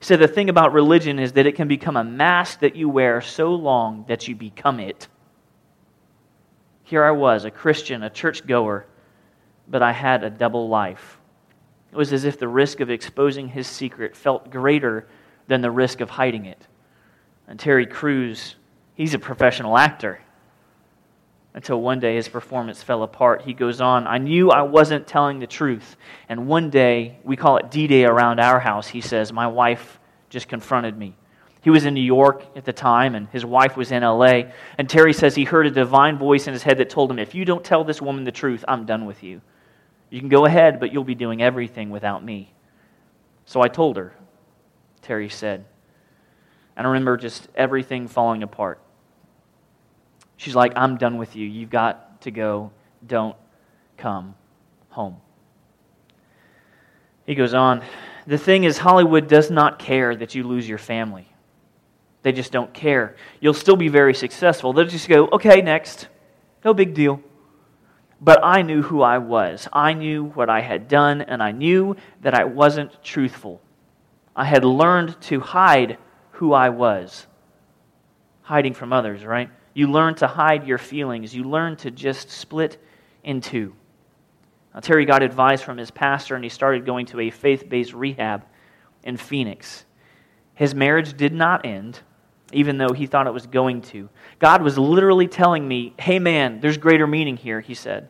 He 0.00 0.04
said 0.04 0.18
the 0.18 0.26
thing 0.26 0.50
about 0.50 0.72
religion 0.72 1.20
is 1.20 1.34
that 1.34 1.46
it 1.46 1.54
can 1.54 1.68
become 1.68 1.96
a 1.96 2.02
mask 2.02 2.58
that 2.58 2.74
you 2.74 2.88
wear 2.88 3.20
so 3.20 3.54
long 3.54 4.04
that 4.08 4.26
you 4.26 4.34
become 4.34 4.80
it. 4.80 5.06
Here 6.82 7.04
I 7.04 7.12
was, 7.12 7.44
a 7.44 7.52
Christian, 7.52 8.02
a 8.02 8.10
churchgoer, 8.10 8.84
but 9.68 9.80
I 9.80 9.92
had 9.92 10.24
a 10.24 10.30
double 10.30 10.68
life. 10.68 11.20
It 11.92 11.96
was 11.96 12.12
as 12.12 12.24
if 12.24 12.38
the 12.38 12.48
risk 12.48 12.80
of 12.80 12.90
exposing 12.90 13.48
his 13.48 13.66
secret 13.66 14.16
felt 14.16 14.50
greater 14.50 15.06
than 15.46 15.60
the 15.60 15.70
risk 15.70 16.00
of 16.00 16.08
hiding 16.08 16.46
it. 16.46 16.66
And 17.46 17.60
Terry 17.60 17.86
Crews, 17.86 18.56
he's 18.94 19.12
a 19.12 19.18
professional 19.18 19.76
actor. 19.76 20.20
Until 21.54 21.82
one 21.82 22.00
day 22.00 22.14
his 22.14 22.30
performance 22.30 22.82
fell 22.82 23.02
apart. 23.02 23.42
He 23.42 23.52
goes 23.52 23.82
on, 23.82 24.06
I 24.06 24.16
knew 24.16 24.50
I 24.50 24.62
wasn't 24.62 25.06
telling 25.06 25.38
the 25.38 25.46
truth. 25.46 25.96
And 26.30 26.46
one 26.46 26.70
day, 26.70 27.18
we 27.24 27.36
call 27.36 27.58
it 27.58 27.70
D 27.70 27.86
Day 27.86 28.06
around 28.06 28.40
our 28.40 28.58
house, 28.58 28.88
he 28.88 29.02
says, 29.02 29.30
my 29.30 29.46
wife 29.46 30.00
just 30.30 30.48
confronted 30.48 30.96
me. 30.96 31.14
He 31.60 31.68
was 31.68 31.84
in 31.84 31.92
New 31.92 32.00
York 32.00 32.44
at 32.56 32.64
the 32.64 32.72
time, 32.72 33.14
and 33.14 33.28
his 33.28 33.44
wife 33.44 33.76
was 33.76 33.92
in 33.92 34.02
LA. 34.02 34.44
And 34.78 34.88
Terry 34.88 35.12
says 35.12 35.34
he 35.34 35.44
heard 35.44 35.66
a 35.66 35.70
divine 35.70 36.16
voice 36.16 36.46
in 36.46 36.54
his 36.54 36.62
head 36.62 36.78
that 36.78 36.88
told 36.88 37.10
him, 37.10 37.18
If 37.18 37.34
you 37.34 37.44
don't 37.44 37.62
tell 37.62 37.84
this 37.84 38.00
woman 38.00 38.24
the 38.24 38.32
truth, 38.32 38.64
I'm 38.66 38.86
done 38.86 39.04
with 39.04 39.22
you. 39.22 39.42
You 40.12 40.20
can 40.20 40.28
go 40.28 40.44
ahead, 40.44 40.78
but 40.78 40.92
you'll 40.92 41.04
be 41.04 41.14
doing 41.14 41.40
everything 41.40 41.88
without 41.88 42.22
me. 42.22 42.52
So 43.46 43.62
I 43.62 43.68
told 43.68 43.96
her, 43.96 44.12
Terry 45.00 45.30
said. 45.30 45.64
And 46.76 46.86
I 46.86 46.90
remember 46.90 47.16
just 47.16 47.48
everything 47.54 48.08
falling 48.08 48.42
apart. 48.42 48.78
She's 50.36 50.54
like, 50.54 50.74
I'm 50.76 50.98
done 50.98 51.16
with 51.16 51.34
you. 51.34 51.48
You've 51.48 51.70
got 51.70 52.20
to 52.22 52.30
go. 52.30 52.72
Don't 53.06 53.36
come 53.96 54.34
home. 54.90 55.16
He 57.24 57.34
goes 57.34 57.54
on. 57.54 57.82
The 58.26 58.36
thing 58.36 58.64
is, 58.64 58.76
Hollywood 58.76 59.28
does 59.28 59.50
not 59.50 59.78
care 59.78 60.14
that 60.14 60.34
you 60.34 60.44
lose 60.44 60.68
your 60.68 60.76
family. 60.76 61.26
They 62.20 62.32
just 62.32 62.52
don't 62.52 62.74
care. 62.74 63.16
You'll 63.40 63.54
still 63.54 63.76
be 63.76 63.88
very 63.88 64.12
successful. 64.12 64.74
They'll 64.74 64.84
just 64.84 65.08
go, 65.08 65.28
okay, 65.28 65.62
next. 65.62 66.08
No 66.66 66.74
big 66.74 66.92
deal. 66.92 67.22
But 68.24 68.38
I 68.44 68.62
knew 68.62 68.82
who 68.82 69.02
I 69.02 69.18
was. 69.18 69.68
I 69.72 69.94
knew 69.94 70.26
what 70.26 70.48
I 70.48 70.60
had 70.60 70.86
done, 70.86 71.22
and 71.22 71.42
I 71.42 71.50
knew 71.50 71.96
that 72.20 72.34
I 72.34 72.44
wasn't 72.44 73.02
truthful. 73.02 73.60
I 74.36 74.44
had 74.44 74.64
learned 74.64 75.20
to 75.22 75.40
hide 75.40 75.98
who 76.30 76.52
I 76.52 76.68
was. 76.68 77.26
Hiding 78.42 78.74
from 78.74 78.92
others, 78.92 79.24
right? 79.24 79.50
You 79.74 79.88
learn 79.88 80.14
to 80.16 80.28
hide 80.28 80.68
your 80.68 80.78
feelings. 80.78 81.34
You 81.34 81.42
learn 81.42 81.74
to 81.78 81.90
just 81.90 82.30
split 82.30 82.80
in 83.24 83.40
two. 83.40 83.74
Now, 84.72 84.80
Terry 84.80 85.04
got 85.04 85.24
advice 85.24 85.60
from 85.60 85.76
his 85.76 85.90
pastor, 85.90 86.36
and 86.36 86.44
he 86.44 86.48
started 86.48 86.86
going 86.86 87.06
to 87.06 87.20
a 87.20 87.30
faith 87.30 87.68
based 87.68 87.92
rehab 87.92 88.44
in 89.02 89.16
Phoenix. 89.16 89.84
His 90.54 90.76
marriage 90.76 91.16
did 91.16 91.32
not 91.32 91.66
end, 91.66 91.98
even 92.52 92.78
though 92.78 92.92
he 92.92 93.06
thought 93.06 93.26
it 93.26 93.34
was 93.34 93.48
going 93.48 93.82
to. 93.82 94.08
God 94.42 94.60
was 94.62 94.76
literally 94.76 95.28
telling 95.28 95.68
me, 95.68 95.94
hey 96.00 96.18
man, 96.18 96.58
there's 96.58 96.76
greater 96.76 97.06
meaning 97.06 97.36
here, 97.36 97.60
he 97.60 97.74
said. 97.74 98.08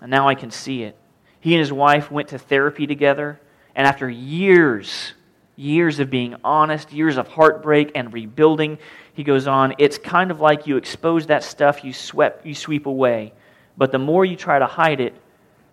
And 0.00 0.10
now 0.10 0.26
I 0.26 0.34
can 0.34 0.50
see 0.50 0.84
it. 0.84 0.96
He 1.38 1.52
and 1.52 1.60
his 1.60 1.70
wife 1.70 2.10
went 2.10 2.28
to 2.28 2.38
therapy 2.38 2.86
together, 2.86 3.38
and 3.74 3.86
after 3.86 4.08
years, 4.08 5.12
years 5.54 6.00
of 6.00 6.08
being 6.08 6.34
honest, 6.42 6.94
years 6.94 7.18
of 7.18 7.28
heartbreak 7.28 7.92
and 7.94 8.10
rebuilding, 8.10 8.78
he 9.12 9.22
goes 9.22 9.46
on, 9.46 9.74
it's 9.76 9.98
kind 9.98 10.30
of 10.30 10.40
like 10.40 10.66
you 10.66 10.78
expose 10.78 11.26
that 11.26 11.44
stuff 11.44 11.84
you 11.84 11.92
swept 11.92 12.46
you 12.46 12.54
sweep 12.54 12.86
away, 12.86 13.34
but 13.76 13.92
the 13.92 13.98
more 13.98 14.24
you 14.24 14.34
try 14.34 14.58
to 14.58 14.66
hide 14.66 15.00
it, 15.02 15.14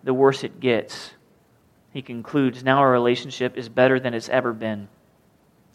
the 0.04 0.12
worse 0.12 0.44
it 0.44 0.60
gets. 0.60 1.12
He 1.94 2.02
concludes, 2.02 2.62
now 2.62 2.80
our 2.80 2.92
relationship 2.92 3.56
is 3.56 3.70
better 3.70 3.98
than 3.98 4.12
it's 4.12 4.28
ever 4.28 4.52
been. 4.52 4.86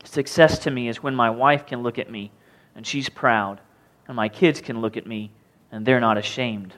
Success 0.04 0.60
to 0.60 0.70
me 0.70 0.88
is 0.88 1.02
when 1.02 1.16
my 1.16 1.32
wife 1.32 1.66
can 1.66 1.82
look 1.82 1.98
at 1.98 2.12
me 2.12 2.32
and 2.76 2.86
she's 2.86 3.10
proud, 3.10 3.62
and 4.08 4.16
my 4.16 4.30
kids 4.30 4.62
can 4.62 4.82
look 4.82 4.98
at 4.98 5.08
me 5.08 5.32
and 5.72 5.86
they're 5.86 6.00
not 6.00 6.18
ashamed. 6.18 6.74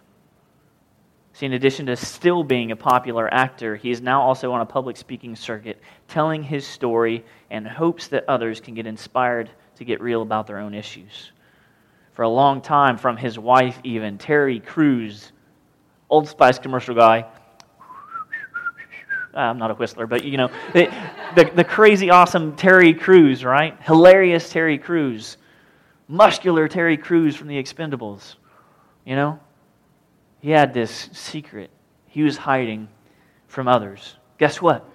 See, 1.34 1.46
in 1.46 1.52
addition 1.52 1.88
to 1.88 1.98
still 1.98 2.46
being 2.46 2.72
a 2.72 2.78
popular 2.78 3.32
actor, 3.34 3.76
he 3.76 3.92
is 3.92 4.00
now 4.00 4.22
also 4.22 4.54
on 4.54 4.62
a 4.62 4.66
public 4.66 4.96
speaking 4.96 5.36
circuit, 5.36 5.82
telling 6.08 6.42
his 6.42 6.66
story 6.66 7.26
and 7.52 7.68
hopes 7.68 8.08
that 8.08 8.24
others 8.30 8.62
can 8.62 8.74
get 8.74 8.88
inspired 8.88 9.50
to 9.76 9.84
get 9.84 10.00
real 10.00 10.22
about 10.22 10.48
their 10.48 10.60
own 10.60 10.74
issues. 10.74 11.32
For 12.14 12.22
a 12.22 12.30
long 12.30 12.62
time, 12.62 12.98
from 12.98 13.18
his 13.18 13.38
wife 13.38 13.78
even, 13.84 14.18
Terry 14.18 14.62
Crews, 14.62 15.34
Old 16.10 16.30
Spice 16.30 16.58
commercial 16.58 16.96
guy, 16.96 17.26
I'm 19.34 19.58
not 19.58 19.72
a 19.72 19.76
whistler, 19.76 20.08
but 20.08 20.24
you 20.24 20.38
know, 20.38 20.50
the, 20.72 20.90
the, 21.36 21.52
the, 21.54 21.64
crazy, 21.66 22.12
awesome 22.12 22.56
Terry 22.56 22.94
Crews, 22.94 23.44
right? 23.44 23.78
Hilarious 23.82 24.50
Terry 24.50 24.78
Crews. 24.78 25.36
Muscular 26.08 26.68
Terry 26.68 26.98
Crews 26.98 27.36
from 27.36 27.48
the 27.48 27.62
Expendables. 27.62 28.36
You 29.06 29.16
know? 29.16 29.40
He 30.42 30.52
had 30.52 30.74
this 30.74 31.10
secret 31.14 31.72
he 32.16 32.24
was 32.24 32.38
hiding 32.38 32.88
from 33.50 33.68
others. 33.68 34.16
Guess 34.38 34.62
what? 34.62 34.90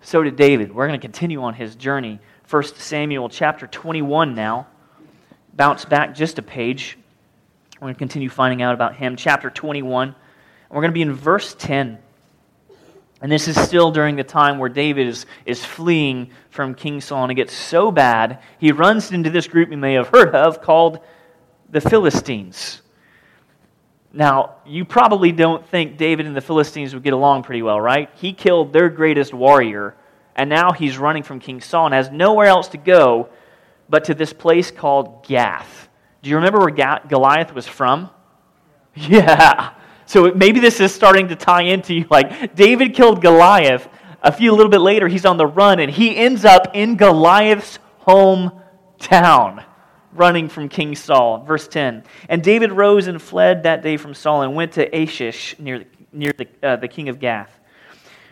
So 0.00 0.22
did 0.22 0.36
David. 0.36 0.74
We're 0.74 0.86
going 0.86 0.98
to 0.98 1.04
continue 1.06 1.42
on 1.42 1.52
his 1.52 1.76
journey. 1.76 2.18
1 2.48 2.62
Samuel 2.76 3.28
chapter 3.28 3.66
21 3.66 4.34
now. 4.34 4.68
Bounce 5.52 5.84
back 5.84 6.14
just 6.14 6.38
a 6.38 6.42
page. 6.42 6.96
We're 7.74 7.88
going 7.88 7.94
to 7.94 7.98
continue 7.98 8.30
finding 8.30 8.62
out 8.62 8.72
about 8.72 8.96
him. 8.96 9.16
Chapter 9.16 9.50
21. 9.50 10.14
We're 10.70 10.80
going 10.80 10.90
to 10.90 10.94
be 10.94 11.02
in 11.02 11.12
verse 11.12 11.54
10. 11.58 11.98
And 13.20 13.32
this 13.32 13.48
is 13.48 13.60
still 13.60 13.90
during 13.90 14.16
the 14.16 14.24
time 14.24 14.58
where 14.58 14.68
David 14.68 15.08
is, 15.08 15.26
is 15.44 15.64
fleeing 15.64 16.30
from 16.50 16.74
King 16.74 17.00
Saul, 17.00 17.24
and 17.24 17.32
it 17.32 17.34
gets 17.34 17.52
so 17.52 17.90
bad, 17.90 18.40
he 18.58 18.70
runs 18.70 19.10
into 19.10 19.30
this 19.30 19.48
group 19.48 19.70
you 19.70 19.76
may 19.76 19.94
have 19.94 20.08
heard 20.08 20.34
of 20.34 20.62
called 20.62 21.00
the 21.70 21.80
Philistines. 21.80 22.82
Now, 24.12 24.56
you 24.64 24.84
probably 24.84 25.32
don't 25.32 25.66
think 25.66 25.96
David 25.96 26.26
and 26.26 26.36
the 26.36 26.40
Philistines 26.40 26.94
would 26.94 27.02
get 27.02 27.12
along 27.12 27.42
pretty 27.42 27.62
well, 27.62 27.80
right? 27.80 28.08
He 28.14 28.32
killed 28.32 28.72
their 28.72 28.88
greatest 28.88 29.34
warrior, 29.34 29.96
and 30.36 30.48
now 30.48 30.70
he's 30.72 30.96
running 30.96 31.24
from 31.24 31.40
King 31.40 31.60
Saul 31.60 31.86
and 31.86 31.94
has 31.94 32.10
nowhere 32.10 32.46
else 32.46 32.68
to 32.68 32.78
go 32.78 33.28
but 33.88 34.04
to 34.04 34.14
this 34.14 34.32
place 34.32 34.70
called 34.70 35.26
Gath. 35.26 35.88
Do 36.22 36.30
you 36.30 36.36
remember 36.36 36.60
where 36.60 37.00
Goliath 37.08 37.52
was 37.52 37.66
from? 37.66 38.10
Yeah. 38.94 39.74
So 40.08 40.32
maybe 40.32 40.58
this 40.58 40.80
is 40.80 40.94
starting 40.94 41.28
to 41.28 41.36
tie 41.36 41.64
into 41.64 41.92
you. 41.92 42.06
Like, 42.08 42.54
David 42.54 42.94
killed 42.94 43.20
Goliath. 43.20 43.86
A 44.22 44.32
few 44.32 44.50
a 44.50 44.56
little 44.56 44.70
bit 44.70 44.80
later, 44.80 45.06
he's 45.06 45.26
on 45.26 45.36
the 45.36 45.46
run, 45.46 45.80
and 45.80 45.90
he 45.90 46.16
ends 46.16 46.46
up 46.46 46.70
in 46.72 46.96
Goliath's 46.96 47.78
hometown, 48.06 49.62
running 50.14 50.48
from 50.48 50.70
King 50.70 50.96
Saul. 50.96 51.44
Verse 51.44 51.68
10. 51.68 52.04
And 52.30 52.42
David 52.42 52.72
rose 52.72 53.06
and 53.06 53.20
fled 53.20 53.64
that 53.64 53.82
day 53.82 53.98
from 53.98 54.14
Saul 54.14 54.40
and 54.40 54.54
went 54.54 54.72
to 54.72 54.84
Achish 54.96 55.54
near, 55.58 55.84
near 56.10 56.32
the, 56.32 56.48
uh, 56.62 56.76
the 56.76 56.88
king 56.88 57.10
of 57.10 57.20
Gath. 57.20 57.60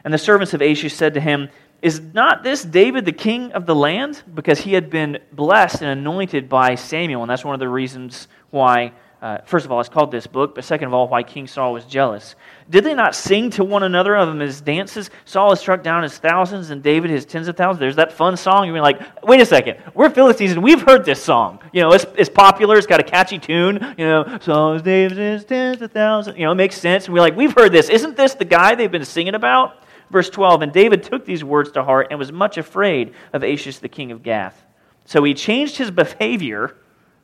And 0.02 0.14
the 0.14 0.18
servants 0.18 0.54
of 0.54 0.62
Achish 0.62 0.94
said 0.94 1.12
to 1.12 1.20
him, 1.20 1.50
Is 1.82 2.00
not 2.00 2.42
this 2.42 2.62
David 2.62 3.04
the 3.04 3.12
king 3.12 3.52
of 3.52 3.66
the 3.66 3.74
land? 3.74 4.22
Because 4.34 4.60
he 4.60 4.72
had 4.72 4.88
been 4.88 5.18
blessed 5.30 5.82
and 5.82 5.90
anointed 5.90 6.48
by 6.48 6.74
Samuel. 6.74 7.20
And 7.20 7.30
that's 7.30 7.44
one 7.44 7.52
of 7.52 7.60
the 7.60 7.68
reasons 7.68 8.28
why 8.48 8.92
uh, 9.26 9.38
first 9.44 9.66
of 9.66 9.72
all, 9.72 9.80
it's 9.80 9.88
called 9.88 10.12
this 10.12 10.28
book, 10.28 10.54
but 10.54 10.64
second 10.64 10.86
of 10.86 10.94
all, 10.94 11.08
why 11.08 11.20
King 11.20 11.48
Saul 11.48 11.72
was 11.72 11.84
jealous. 11.84 12.36
Did 12.70 12.84
they 12.84 12.94
not 12.94 13.12
sing 13.12 13.50
to 13.50 13.64
one 13.64 13.82
another 13.82 14.14
of 14.14 14.28
them 14.28 14.38
his 14.38 14.60
dances? 14.60 15.10
Saul 15.24 15.50
has 15.50 15.58
struck 15.58 15.82
down 15.82 16.04
his 16.04 16.16
thousands 16.16 16.70
and 16.70 16.80
David 16.80 17.10
his 17.10 17.24
tens 17.24 17.48
of 17.48 17.56
thousands. 17.56 17.80
There's 17.80 17.96
that 17.96 18.12
fun 18.12 18.36
song. 18.36 18.68
You're 18.68 18.80
like, 18.80 19.00
wait 19.24 19.40
a 19.40 19.46
second, 19.46 19.78
we're 19.94 20.10
Philistines 20.10 20.52
and 20.52 20.62
we've 20.62 20.80
heard 20.80 21.04
this 21.04 21.20
song. 21.20 21.58
You 21.72 21.82
know, 21.82 21.90
it's, 21.90 22.06
it's 22.16 22.30
popular, 22.30 22.76
it's 22.76 22.86
got 22.86 23.00
a 23.00 23.02
catchy 23.02 23.40
tune. 23.40 23.94
You 23.98 24.06
know, 24.06 24.38
Saul's 24.42 24.82
David 24.82 25.18
his 25.18 25.44
tens 25.44 25.82
of 25.82 25.90
thousands. 25.90 26.38
You 26.38 26.44
know, 26.44 26.52
it 26.52 26.56
makes 26.56 26.78
sense. 26.78 27.06
And 27.06 27.14
we're 27.14 27.20
like, 27.20 27.34
we've 27.34 27.52
heard 27.52 27.72
this. 27.72 27.88
Isn't 27.88 28.16
this 28.16 28.34
the 28.34 28.44
guy 28.44 28.76
they've 28.76 28.92
been 28.92 29.04
singing 29.04 29.34
about? 29.34 29.82
Verse 30.12 30.30
12, 30.30 30.62
and 30.62 30.72
David 30.72 31.02
took 31.02 31.24
these 31.24 31.42
words 31.42 31.72
to 31.72 31.82
heart 31.82 32.08
and 32.10 32.18
was 32.20 32.30
much 32.30 32.58
afraid 32.58 33.12
of 33.32 33.42
Achish 33.42 33.78
the 33.78 33.88
king 33.88 34.12
of 34.12 34.22
Gath. 34.22 34.64
So 35.04 35.24
he 35.24 35.34
changed 35.34 35.78
his 35.78 35.90
behavior 35.90 36.76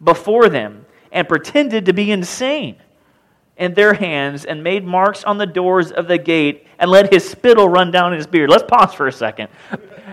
before 0.03 0.49
them 0.49 0.85
and 1.13 1.29
pretended 1.29 1.87
to 1.87 1.93
be 1.93 2.11
insane 2.11 2.77
in 3.57 3.75
their 3.75 3.95
hands 3.95 4.45
and 4.45 4.65
made 4.65 4.85
marks 4.85 5.23
on 5.25 5.39
the 5.39 5.47
doors 5.47 5.93
of 5.93 6.09
the 6.09 6.19
gate 6.19 6.67
and 6.79 6.91
let 6.91 7.13
his 7.13 7.29
spittle 7.29 7.69
run 7.69 7.91
down 7.91 8.13
his 8.13 8.27
beard. 8.27 8.51
Let's 8.51 8.65
pause 8.67 8.93
for 8.93 9.07
a 9.07 9.13
second. 9.13 9.49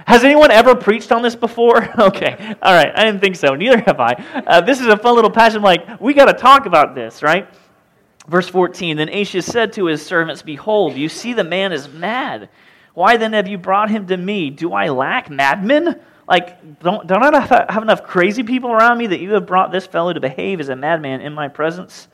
Has 0.06 0.24
anyone 0.24 0.52
ever 0.52 0.76
preached 0.76 1.12
on 1.12 1.22
this 1.22 1.36
before? 1.36 1.90
Okay, 2.00 2.56
all 2.62 2.74
right, 2.74 2.92
I 2.96 3.04
didn't 3.04 3.22
think 3.22 3.36
so. 3.36 3.56
Neither 3.56 3.80
have 3.82 4.00
I. 4.00 4.14
Uh, 4.46 4.62
this 4.62 4.80
is 4.80 4.88
a 4.88 4.98
fun 4.98 5.16
little 5.16 5.30
passage. 5.32 5.62
Like, 5.62 6.00
we 6.00 6.14
got 6.14 6.26
to 6.26 6.34
talk 6.34 6.66
about 6.66 6.96
this, 6.96 7.22
right? 7.22 7.48
Verse 8.28 8.48
14 8.48 8.98
Then 8.98 9.10
Achish 9.10 9.46
said 9.46 9.74
to 9.74 9.86
his 9.86 10.06
servants, 10.06 10.42
Behold, 10.42 10.96
you 10.96 11.10
see 11.10 11.34
the 11.34 11.44
man 11.44 11.72
is 11.72 11.88
mad. 11.90 12.50
Why 12.94 13.18
then 13.18 13.34
have 13.34 13.48
you 13.48 13.58
brought 13.58 13.90
him 13.90 14.08
to 14.08 14.18
me? 14.18 14.50
Do 14.50 14.74
I 14.74 14.90
lack 14.90 15.30
madmen? 15.30 16.00
Like, 16.30 16.80
don't, 16.80 17.08
don't 17.08 17.24
I 17.24 17.42
have 17.42 17.82
enough 17.82 18.04
crazy 18.04 18.44
people 18.44 18.72
around 18.72 19.00
me 19.00 19.08
that 19.08 19.20
you 19.20 19.32
have 19.32 19.48
brought 19.48 19.72
this 19.72 19.88
fellow 19.88 20.14
to 20.14 20.20
behave 20.20 20.60
as 20.60 20.70
a 20.70 20.76
madman 20.76 21.22
in 21.22 21.34
my 21.34 21.48
presence? 21.48 22.08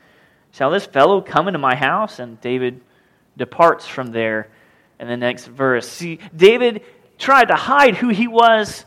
Shall 0.52 0.70
this 0.70 0.86
fellow 0.86 1.20
come 1.20 1.48
into 1.48 1.58
my 1.58 1.74
house? 1.74 2.18
And 2.18 2.40
David 2.40 2.80
departs 3.36 3.86
from 3.86 4.12
there 4.12 4.48
in 4.98 5.06
the 5.06 5.18
next 5.18 5.44
verse. 5.48 5.86
See, 5.86 6.18
David 6.34 6.82
tried 7.18 7.48
to 7.48 7.56
hide 7.56 7.96
who 7.96 8.08
he 8.08 8.26
was 8.26 8.86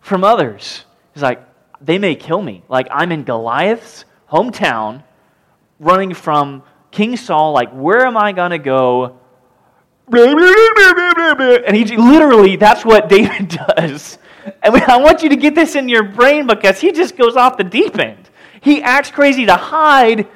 from 0.00 0.22
others. 0.22 0.84
He's 1.14 1.22
like, 1.22 1.42
they 1.80 1.98
may 1.98 2.14
kill 2.14 2.42
me. 2.42 2.62
Like, 2.68 2.88
I'm 2.90 3.10
in 3.10 3.24
Goliath's 3.24 4.04
hometown, 4.30 5.02
running 5.80 6.12
from 6.12 6.62
King 6.90 7.16
Saul. 7.16 7.52
Like, 7.52 7.70
where 7.70 8.04
am 8.04 8.18
I 8.18 8.32
going 8.32 8.50
to 8.50 8.58
go? 8.58 9.18
And 10.10 11.76
he 11.76 11.96
literally, 11.96 12.56
that's 12.56 12.84
what 12.84 13.08
David 13.08 13.48
does. 13.76 14.18
And 14.62 14.76
I 14.88 14.96
want 14.98 15.22
you 15.22 15.28
to 15.30 15.36
get 15.36 15.54
this 15.54 15.74
in 15.74 15.88
your 15.88 16.04
brain 16.04 16.46
because 16.46 16.80
he 16.80 16.92
just 16.92 17.16
goes 17.16 17.36
off 17.36 17.56
the 17.56 17.64
deep 17.64 17.98
end. 17.98 18.30
He 18.60 18.82
acts 18.82 19.10
crazy 19.10 19.46
to 19.46 19.54
hide 19.54 20.26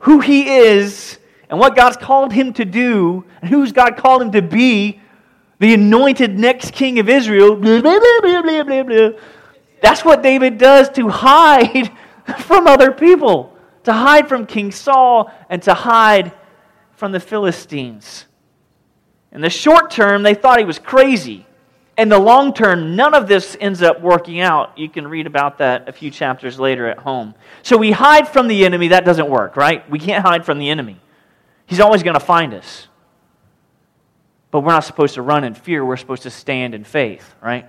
who 0.00 0.20
he 0.20 0.48
is 0.48 1.18
and 1.48 1.58
what 1.58 1.76
God's 1.76 1.96
called 1.96 2.32
him 2.32 2.52
to 2.54 2.64
do 2.64 3.24
and 3.40 3.50
who's 3.50 3.72
God 3.72 3.96
called 3.96 4.22
him 4.22 4.32
to 4.32 4.42
be, 4.42 5.00
the 5.58 5.74
anointed 5.74 6.38
next 6.38 6.72
king 6.72 6.98
of 6.98 7.08
Israel. 7.08 7.56
Blah, 7.56 7.80
blah, 7.80 8.20
blah, 8.42 9.10
That's 9.82 10.04
what 10.04 10.22
David 10.22 10.58
does 10.58 10.88
to 10.90 11.08
hide 11.08 11.90
from 12.40 12.66
other 12.66 12.92
people, 12.92 13.56
to 13.84 13.92
hide 13.92 14.28
from 14.28 14.46
King 14.46 14.72
Saul, 14.72 15.30
and 15.48 15.62
to 15.62 15.74
hide 15.74 16.32
from 16.92 17.12
the 17.12 17.20
Philistines. 17.20 18.26
In 19.32 19.40
the 19.40 19.50
short 19.50 19.90
term, 19.90 20.22
they 20.22 20.34
thought 20.34 20.58
he 20.58 20.64
was 20.64 20.78
crazy. 20.78 21.46
In 21.96 22.08
the 22.08 22.18
long 22.18 22.52
term, 22.52 22.96
none 22.96 23.14
of 23.14 23.28
this 23.28 23.56
ends 23.60 23.80
up 23.80 24.00
working 24.00 24.40
out. 24.40 24.76
You 24.76 24.88
can 24.88 25.06
read 25.06 25.26
about 25.26 25.58
that 25.58 25.88
a 25.88 25.92
few 25.92 26.10
chapters 26.10 26.58
later 26.58 26.88
at 26.88 26.98
home. 26.98 27.34
So 27.62 27.76
we 27.76 27.92
hide 27.92 28.26
from 28.26 28.48
the 28.48 28.64
enemy. 28.64 28.88
That 28.88 29.04
doesn't 29.04 29.28
work, 29.28 29.56
right? 29.56 29.88
We 29.88 30.00
can't 30.00 30.24
hide 30.24 30.44
from 30.44 30.58
the 30.58 30.70
enemy. 30.70 31.00
He's 31.66 31.80
always 31.80 32.02
going 32.02 32.14
to 32.14 32.20
find 32.20 32.52
us. 32.52 32.88
But 34.50 34.60
we're 34.60 34.72
not 34.72 34.84
supposed 34.84 35.14
to 35.14 35.22
run 35.22 35.44
in 35.44 35.54
fear. 35.54 35.84
We're 35.84 35.96
supposed 35.96 36.24
to 36.24 36.30
stand 36.30 36.74
in 36.74 36.84
faith, 36.84 37.34
right? 37.40 37.66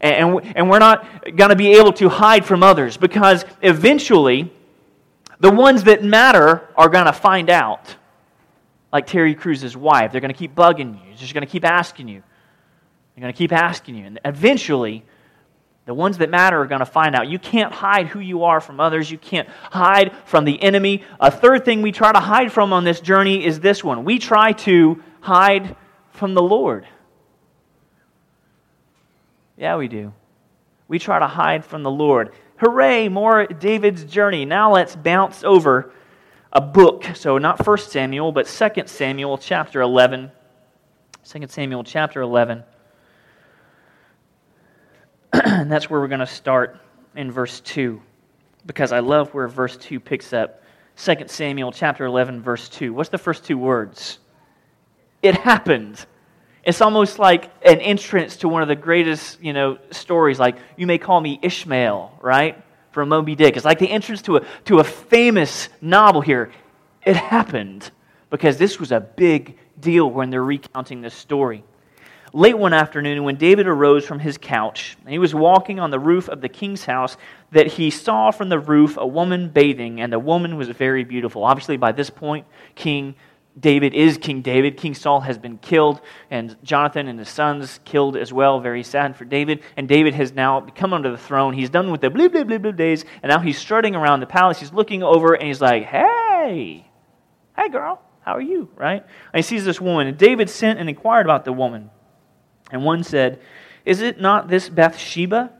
And, 0.00 0.40
and 0.56 0.70
we're 0.70 0.78
not 0.78 1.36
going 1.36 1.50
to 1.50 1.56
be 1.56 1.74
able 1.74 1.92
to 1.94 2.08
hide 2.08 2.44
from 2.44 2.62
others 2.62 2.96
because 2.96 3.44
eventually 3.62 4.52
the 5.38 5.50
ones 5.50 5.84
that 5.84 6.02
matter 6.02 6.68
are 6.76 6.88
going 6.88 7.06
to 7.06 7.12
find 7.12 7.50
out. 7.50 7.96
Like 8.92 9.06
Terry 9.06 9.36
Crews's 9.36 9.76
wife. 9.76 10.10
They're 10.10 10.20
going 10.20 10.32
to 10.32 10.38
keep 10.38 10.54
bugging 10.56 10.94
you. 10.98 11.04
They're 11.06 11.16
just 11.16 11.32
going 11.32 11.46
to 11.46 11.50
keep 11.50 11.64
asking 11.64 12.08
you. 12.08 12.24
They're 13.14 13.22
going 13.22 13.32
to 13.32 13.36
keep 13.36 13.52
asking 13.52 13.96
you. 13.96 14.06
And 14.06 14.20
eventually, 14.24 15.04
the 15.86 15.94
ones 15.94 16.18
that 16.18 16.30
matter 16.30 16.60
are 16.60 16.66
going 16.66 16.80
to 16.80 16.86
find 16.86 17.14
out. 17.14 17.28
You 17.28 17.38
can't 17.38 17.72
hide 17.72 18.06
who 18.06 18.20
you 18.20 18.44
are 18.44 18.60
from 18.60 18.78
others. 18.78 19.10
You 19.10 19.18
can't 19.18 19.48
hide 19.48 20.12
from 20.24 20.44
the 20.44 20.62
enemy. 20.62 21.02
A 21.18 21.30
third 21.30 21.64
thing 21.64 21.82
we 21.82 21.92
try 21.92 22.12
to 22.12 22.20
hide 22.20 22.52
from 22.52 22.72
on 22.72 22.84
this 22.84 23.00
journey 23.00 23.44
is 23.44 23.60
this 23.60 23.82
one 23.82 24.04
we 24.04 24.18
try 24.18 24.52
to 24.52 25.02
hide 25.20 25.76
from 26.12 26.34
the 26.34 26.42
Lord. 26.42 26.86
Yeah, 29.56 29.76
we 29.76 29.88
do. 29.88 30.12
We 30.88 30.98
try 30.98 31.18
to 31.18 31.26
hide 31.26 31.64
from 31.64 31.82
the 31.82 31.90
Lord. 31.90 32.32
Hooray, 32.56 33.08
more 33.08 33.46
David's 33.46 34.04
journey. 34.04 34.44
Now 34.44 34.72
let's 34.72 34.94
bounce 34.94 35.44
over 35.44 35.92
a 36.52 36.60
book. 36.60 37.04
So 37.14 37.38
not 37.38 37.66
1 37.66 37.78
Samuel, 37.78 38.32
but 38.32 38.46
2 38.46 38.82
Samuel 38.86 39.38
chapter 39.38 39.80
11. 39.80 40.30
2 41.24 41.46
Samuel 41.48 41.84
chapter 41.84 42.20
11. 42.20 42.64
And 45.60 45.70
that's 45.70 45.88
where 45.90 46.00
we're 46.00 46.08
going 46.08 46.20
to 46.20 46.26
start 46.26 46.78
in 47.14 47.30
verse 47.30 47.60
2 47.60 48.00
because 48.66 48.92
I 48.92 49.00
love 49.00 49.32
where 49.34 49.48
verse 49.48 49.76
2 49.76 50.00
picks 50.00 50.32
up. 50.32 50.62
2 50.96 51.14
Samuel 51.26 51.72
chapter 51.72 52.04
11 52.04 52.42
verse 52.42 52.68
2. 52.68 52.92
What's 52.92 53.10
the 53.10 53.18
first 53.18 53.44
two 53.44 53.56
words? 53.56 54.18
It 55.22 55.34
happened. 55.34 56.04
It's 56.62 56.82
almost 56.82 57.18
like 57.18 57.44
an 57.64 57.80
entrance 57.80 58.36
to 58.38 58.48
one 58.48 58.60
of 58.60 58.68
the 58.68 58.76
greatest, 58.76 59.42
you 59.42 59.54
know, 59.54 59.78
stories. 59.92 60.38
Like, 60.38 60.56
you 60.76 60.86
may 60.86 60.98
call 60.98 61.20
me 61.20 61.38
Ishmael, 61.40 62.18
right? 62.20 62.62
From 62.92 63.08
Moby 63.08 63.34
Dick. 63.34 63.56
It's 63.56 63.64
like 63.64 63.78
the 63.78 63.88
entrance 63.90 64.20
to 64.22 64.36
a, 64.36 64.46
to 64.66 64.80
a 64.80 64.84
famous 64.84 65.70
novel 65.80 66.20
here. 66.20 66.52
It 67.02 67.16
happened 67.16 67.90
because 68.28 68.58
this 68.58 68.78
was 68.78 68.92
a 68.92 69.00
big 69.00 69.56
deal 69.80 70.10
when 70.10 70.28
they're 70.28 70.44
recounting 70.44 71.00
this 71.00 71.14
story. 71.14 71.64
Late 72.32 72.56
one 72.56 72.72
afternoon, 72.72 73.24
when 73.24 73.36
David 73.36 73.66
arose 73.66 74.06
from 74.06 74.20
his 74.20 74.38
couch, 74.38 74.96
and 75.02 75.10
he 75.10 75.18
was 75.18 75.34
walking 75.34 75.80
on 75.80 75.90
the 75.90 75.98
roof 75.98 76.28
of 76.28 76.40
the 76.40 76.48
king's 76.48 76.84
house, 76.84 77.16
that 77.50 77.66
he 77.66 77.90
saw 77.90 78.30
from 78.30 78.48
the 78.48 78.58
roof 78.58 78.96
a 78.96 79.06
woman 79.06 79.48
bathing, 79.48 80.00
and 80.00 80.12
the 80.12 80.18
woman 80.18 80.56
was 80.56 80.68
very 80.68 81.02
beautiful. 81.02 81.44
Obviously, 81.44 81.76
by 81.76 81.90
this 81.90 82.08
point, 82.08 82.46
King 82.76 83.14
David 83.58 83.94
is 83.94 84.16
King 84.16 84.42
David. 84.42 84.76
King 84.76 84.94
Saul 84.94 85.20
has 85.20 85.36
been 85.36 85.58
killed, 85.58 86.00
and 86.30 86.56
Jonathan 86.62 87.08
and 87.08 87.18
his 87.18 87.28
sons 87.28 87.80
killed 87.84 88.16
as 88.16 88.32
well. 88.32 88.60
Very 88.60 88.84
sad 88.84 89.16
for 89.16 89.24
David. 89.24 89.62
And 89.76 89.88
David 89.88 90.14
has 90.14 90.32
now 90.32 90.60
come 90.60 90.92
onto 90.92 91.10
the 91.10 91.18
throne. 91.18 91.52
He's 91.52 91.68
done 91.68 91.90
with 91.90 92.00
the 92.00 92.10
blue, 92.10 92.28
blue, 92.28 92.44
blue, 92.44 92.60
blue 92.60 92.72
days, 92.72 93.04
and 93.22 93.30
now 93.30 93.40
he's 93.40 93.58
strutting 93.58 93.96
around 93.96 94.20
the 94.20 94.26
palace. 94.26 94.60
He's 94.60 94.72
looking 94.72 95.02
over, 95.02 95.34
and 95.34 95.46
he's 95.48 95.60
like, 95.60 95.84
hey, 95.84 96.86
hey, 97.56 97.68
girl, 97.68 98.00
how 98.20 98.36
are 98.36 98.40
you? 98.40 98.68
Right? 98.76 99.04
And 99.32 99.38
he 99.38 99.42
sees 99.42 99.64
this 99.64 99.80
woman, 99.80 100.06
and 100.06 100.16
David 100.16 100.48
sent 100.48 100.78
and 100.78 100.88
inquired 100.88 101.26
about 101.26 101.44
the 101.44 101.52
woman. 101.52 101.90
And 102.70 102.84
one 102.84 103.02
said, 103.02 103.40
Is 103.84 104.00
it 104.00 104.20
not 104.20 104.48
this 104.48 104.68
Bathsheba, 104.68 105.52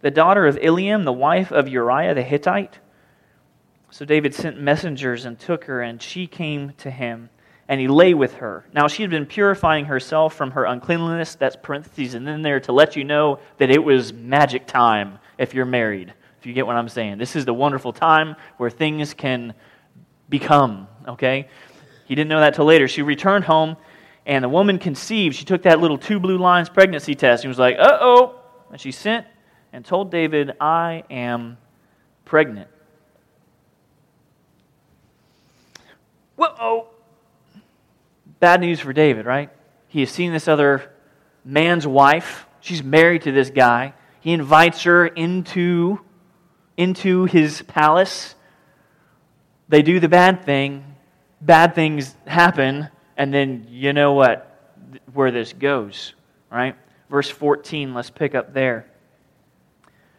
the 0.00 0.10
daughter 0.10 0.46
of 0.46 0.56
Eliam, 0.56 1.04
the 1.04 1.12
wife 1.12 1.50
of 1.52 1.68
Uriah 1.68 2.14
the 2.14 2.22
Hittite? 2.22 2.78
So 3.90 4.04
David 4.04 4.34
sent 4.34 4.60
messengers 4.60 5.24
and 5.24 5.38
took 5.38 5.64
her, 5.66 5.80
and 5.80 6.02
she 6.02 6.26
came 6.26 6.72
to 6.78 6.90
him, 6.90 7.30
and 7.68 7.80
he 7.80 7.86
lay 7.86 8.12
with 8.12 8.34
her. 8.34 8.66
Now 8.72 8.88
she 8.88 9.02
had 9.02 9.10
been 9.10 9.24
purifying 9.24 9.84
herself 9.84 10.34
from 10.34 10.50
her 10.50 10.64
uncleanliness. 10.64 11.36
That's 11.36 11.54
parentheses, 11.54 12.14
and 12.14 12.26
then 12.26 12.42
there 12.42 12.58
to 12.60 12.72
let 12.72 12.96
you 12.96 13.04
know 13.04 13.38
that 13.58 13.70
it 13.70 13.82
was 13.82 14.12
magic 14.12 14.66
time 14.66 15.20
if 15.38 15.54
you're 15.54 15.64
married, 15.64 16.12
if 16.40 16.46
you 16.46 16.52
get 16.52 16.66
what 16.66 16.74
I'm 16.74 16.88
saying. 16.88 17.18
This 17.18 17.36
is 17.36 17.44
the 17.44 17.54
wonderful 17.54 17.92
time 17.92 18.34
where 18.56 18.68
things 18.68 19.14
can 19.14 19.54
become, 20.28 20.88
okay? 21.06 21.48
He 22.06 22.14
didn't 22.14 22.28
know 22.28 22.40
that 22.40 22.54
till 22.54 22.64
later. 22.64 22.88
She 22.88 23.02
returned 23.02 23.44
home, 23.44 23.76
and 24.26 24.42
the 24.42 24.48
woman 24.48 24.78
conceived. 24.78 25.36
She 25.36 25.44
took 25.44 25.62
that 25.62 25.80
little 25.80 25.98
two 25.98 26.18
blue 26.18 26.38
lines 26.38 26.68
pregnancy 26.68 27.14
test. 27.14 27.42
He 27.42 27.48
was 27.48 27.58
like, 27.58 27.76
uh 27.78 27.98
oh. 28.00 28.40
And 28.70 28.80
she 28.80 28.90
sent 28.90 29.26
and 29.72 29.84
told 29.84 30.10
David, 30.10 30.52
I 30.60 31.04
am 31.10 31.58
pregnant. 32.24 32.68
Whoa! 36.36 36.88
Bad 38.40 38.60
news 38.60 38.80
for 38.80 38.92
David, 38.92 39.26
right? 39.26 39.50
He 39.88 40.00
has 40.00 40.10
seen 40.10 40.32
this 40.32 40.48
other 40.48 40.90
man's 41.44 41.86
wife. 41.86 42.46
She's 42.60 42.82
married 42.82 43.22
to 43.22 43.32
this 43.32 43.50
guy. 43.50 43.94
He 44.20 44.32
invites 44.32 44.82
her 44.84 45.06
into, 45.06 46.00
into 46.76 47.26
his 47.26 47.62
palace. 47.62 48.34
They 49.68 49.82
do 49.82 50.00
the 50.00 50.08
bad 50.08 50.44
thing. 50.44 50.96
Bad 51.40 51.74
things 51.74 52.14
happen. 52.26 52.88
And 53.16 53.32
then 53.32 53.66
you 53.70 53.92
know 53.92 54.12
what? 54.12 54.50
Where 55.12 55.30
this 55.30 55.52
goes, 55.52 56.14
right? 56.50 56.76
Verse 57.10 57.30
14, 57.30 57.94
let's 57.94 58.10
pick 58.10 58.34
up 58.34 58.54
there. 58.54 58.86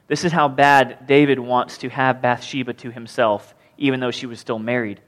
This 0.07 0.23
is 0.23 0.31
how 0.31 0.47
bad 0.47 1.07
David 1.07 1.39
wants 1.39 1.79
to 1.79 1.89
have 1.89 2.21
Bathsheba 2.21 2.73
to 2.73 2.91
himself, 2.91 3.55
even 3.77 3.99
though 3.99 4.11
she 4.11 4.27
was 4.27 4.39
still 4.39 4.59
married. 4.59 5.01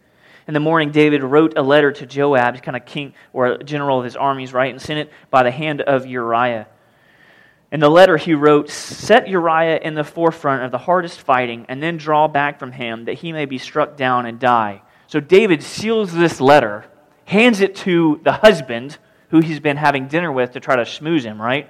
In 0.47 0.53
the 0.53 0.59
morning, 0.59 0.91
David 0.91 1.23
wrote 1.23 1.57
a 1.57 1.61
letter 1.61 1.91
to 1.91 2.05
Joab, 2.05 2.61
kind 2.63 2.77
of 2.77 2.85
king 2.85 3.13
or 3.33 3.57
general 3.57 3.99
of 3.99 4.05
his 4.05 4.15
armies, 4.15 4.53
right, 4.53 4.71
and 4.71 4.81
sent 4.81 4.99
it 4.99 5.11
by 5.29 5.43
the 5.43 5.51
hand 5.51 5.81
of 5.81 6.05
Uriah. 6.05 6.67
In 7.69 7.81
the 7.81 7.89
letter, 7.89 8.15
he 8.15 8.33
wrote, 8.33 8.69
Set 8.69 9.27
Uriah 9.27 9.79
in 9.81 9.93
the 9.93 10.05
forefront 10.05 10.63
of 10.63 10.71
the 10.71 10.77
hardest 10.77 11.19
fighting, 11.19 11.65
and 11.67 11.83
then 11.83 11.97
draw 11.97 12.27
back 12.27 12.59
from 12.59 12.71
him, 12.71 13.05
that 13.05 13.15
he 13.15 13.33
may 13.33 13.45
be 13.45 13.57
struck 13.57 13.97
down 13.97 14.25
and 14.25 14.39
die. 14.39 14.81
So 15.07 15.19
David 15.19 15.61
seals 15.61 16.13
this 16.13 16.39
letter, 16.39 16.85
hands 17.27 17.59
it 17.59 17.75
to 17.75 18.19
the 18.23 18.31
husband 18.31 18.97
who 19.29 19.41
he's 19.41 19.59
been 19.59 19.77
having 19.77 20.07
dinner 20.07 20.31
with 20.31 20.53
to 20.53 20.59
try 20.61 20.77
to 20.77 20.83
schmooze 20.83 21.23
him, 21.23 21.39
right? 21.39 21.69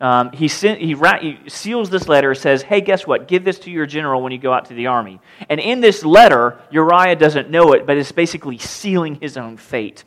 Um, 0.00 0.32
he, 0.32 0.48
he, 0.48 0.94
ra- 0.94 1.20
he 1.20 1.38
seals 1.48 1.88
this 1.88 2.08
letter, 2.08 2.34
says, 2.34 2.62
Hey, 2.62 2.80
guess 2.80 3.06
what? 3.06 3.28
Give 3.28 3.44
this 3.44 3.60
to 3.60 3.70
your 3.70 3.86
general 3.86 4.22
when 4.22 4.32
you 4.32 4.38
go 4.38 4.52
out 4.52 4.66
to 4.66 4.74
the 4.74 4.88
army. 4.88 5.20
And 5.48 5.60
in 5.60 5.80
this 5.80 6.04
letter, 6.04 6.60
Uriah 6.70 7.16
doesn't 7.16 7.48
know 7.48 7.72
it, 7.72 7.86
but 7.86 7.96
it's 7.96 8.12
basically 8.12 8.58
sealing 8.58 9.16
his 9.20 9.36
own 9.36 9.56
fate. 9.56 10.04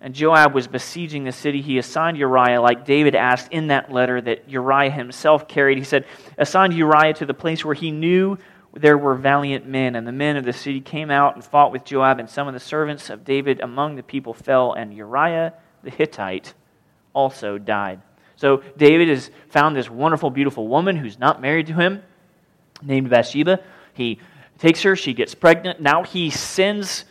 And 0.00 0.14
Joab 0.14 0.54
was 0.54 0.66
besieging 0.66 1.24
the 1.24 1.32
city. 1.32 1.60
He 1.60 1.78
assigned 1.78 2.18
Uriah, 2.18 2.60
like 2.60 2.84
David 2.84 3.14
asked 3.14 3.50
in 3.50 3.68
that 3.68 3.92
letter 3.92 4.20
that 4.20 4.48
Uriah 4.48 4.90
himself 4.90 5.48
carried. 5.48 5.78
He 5.78 5.84
said, 5.84 6.04
Assigned 6.38 6.74
Uriah 6.74 7.14
to 7.14 7.26
the 7.26 7.34
place 7.34 7.64
where 7.64 7.74
he 7.74 7.90
knew 7.90 8.38
there 8.76 8.98
were 8.98 9.14
valiant 9.14 9.66
men. 9.66 9.96
And 9.96 10.06
the 10.06 10.12
men 10.12 10.36
of 10.36 10.44
the 10.44 10.52
city 10.52 10.80
came 10.80 11.10
out 11.10 11.34
and 11.34 11.44
fought 11.44 11.72
with 11.72 11.84
Joab, 11.84 12.18
and 12.18 12.28
some 12.28 12.46
of 12.46 12.54
the 12.54 12.60
servants 12.60 13.10
of 13.10 13.24
David 13.24 13.60
among 13.60 13.96
the 13.96 14.02
people 14.02 14.34
fell, 14.34 14.72
and 14.72 14.94
Uriah 14.94 15.54
the 15.82 15.90
Hittite 15.90 16.54
also 17.12 17.58
died. 17.58 18.00
So 18.36 18.62
David 18.76 19.08
has 19.08 19.30
found 19.48 19.74
this 19.74 19.88
wonderful, 19.88 20.30
beautiful 20.30 20.68
woman 20.68 20.96
who's 20.96 21.18
not 21.18 21.40
married 21.40 21.68
to 21.68 21.74
him, 21.74 22.02
named 22.82 23.08
Bathsheba. 23.08 23.60
He 23.94 24.20
takes 24.58 24.82
her, 24.82 24.94
she 24.96 25.14
gets 25.14 25.34
pregnant. 25.34 25.80
Now 25.80 26.02
he 26.02 26.28
sends 26.30 27.04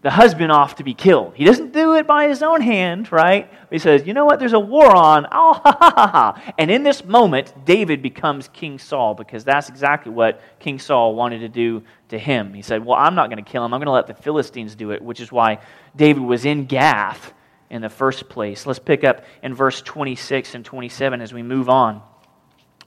the 0.00 0.10
husband 0.10 0.52
off 0.52 0.76
to 0.76 0.84
be 0.84 0.94
killed. 0.94 1.34
He 1.34 1.44
doesn't 1.44 1.72
do 1.72 1.96
it 1.96 2.06
by 2.06 2.28
his 2.28 2.42
own 2.42 2.60
hand, 2.60 3.10
right? 3.10 3.50
He 3.68 3.78
says, 3.78 4.06
You 4.06 4.14
know 4.14 4.24
what? 4.24 4.38
There's 4.38 4.52
a 4.52 4.60
war 4.60 4.94
on. 4.94 5.26
Oh, 5.32 5.52
ha, 5.64 5.76
ha, 5.78 5.92
ha, 5.94 6.06
ha. 6.06 6.52
And 6.56 6.70
in 6.70 6.84
this 6.84 7.04
moment, 7.04 7.52
David 7.64 8.00
becomes 8.00 8.48
King 8.48 8.78
Saul 8.78 9.14
because 9.14 9.42
that's 9.42 9.68
exactly 9.68 10.12
what 10.12 10.40
King 10.60 10.78
Saul 10.78 11.16
wanted 11.16 11.40
to 11.40 11.48
do 11.48 11.82
to 12.10 12.18
him. 12.18 12.54
He 12.54 12.62
said, 12.62 12.84
Well, 12.84 12.96
I'm 12.96 13.16
not 13.16 13.28
going 13.28 13.42
to 13.44 13.50
kill 13.50 13.64
him. 13.64 13.74
I'm 13.74 13.80
going 13.80 13.86
to 13.86 13.92
let 13.92 14.06
the 14.06 14.14
Philistines 14.14 14.76
do 14.76 14.92
it, 14.92 15.02
which 15.02 15.20
is 15.20 15.32
why 15.32 15.58
David 15.96 16.22
was 16.22 16.44
in 16.44 16.66
Gath 16.66 17.32
in 17.68 17.82
the 17.82 17.88
first 17.88 18.28
place. 18.28 18.66
Let's 18.66 18.78
pick 18.78 19.02
up 19.02 19.24
in 19.42 19.52
verse 19.52 19.82
26 19.82 20.54
and 20.54 20.64
27 20.64 21.20
as 21.20 21.32
we 21.32 21.42
move 21.42 21.68
on. 21.68 22.02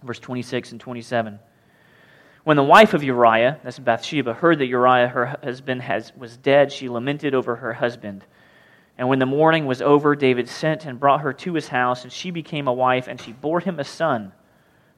Verse 0.01 0.19
26 0.19 0.71
and 0.71 0.79
27. 0.79 1.39
When 2.43 2.57
the 2.57 2.63
wife 2.63 2.93
of 2.93 3.03
Uriah, 3.03 3.59
that's 3.63 3.77
Bathsheba, 3.77 4.33
heard 4.33 4.59
that 4.59 4.65
Uriah, 4.65 5.07
her 5.07 5.37
husband, 5.43 5.83
has, 5.83 6.11
was 6.15 6.37
dead, 6.37 6.71
she 6.71 6.89
lamented 6.89 7.35
over 7.35 7.57
her 7.57 7.73
husband. 7.73 8.25
And 8.97 9.07
when 9.07 9.19
the 9.19 9.25
mourning 9.25 9.67
was 9.67 9.81
over, 9.81 10.15
David 10.15 10.49
sent 10.49 10.85
and 10.85 10.99
brought 10.99 11.21
her 11.21 11.33
to 11.33 11.53
his 11.53 11.67
house, 11.67 12.03
and 12.03 12.11
she 12.11 12.31
became 12.31 12.67
a 12.67 12.73
wife, 12.73 13.07
and 13.07 13.21
she 13.21 13.31
bore 13.31 13.59
him 13.59 13.79
a 13.79 13.83
son. 13.83 14.31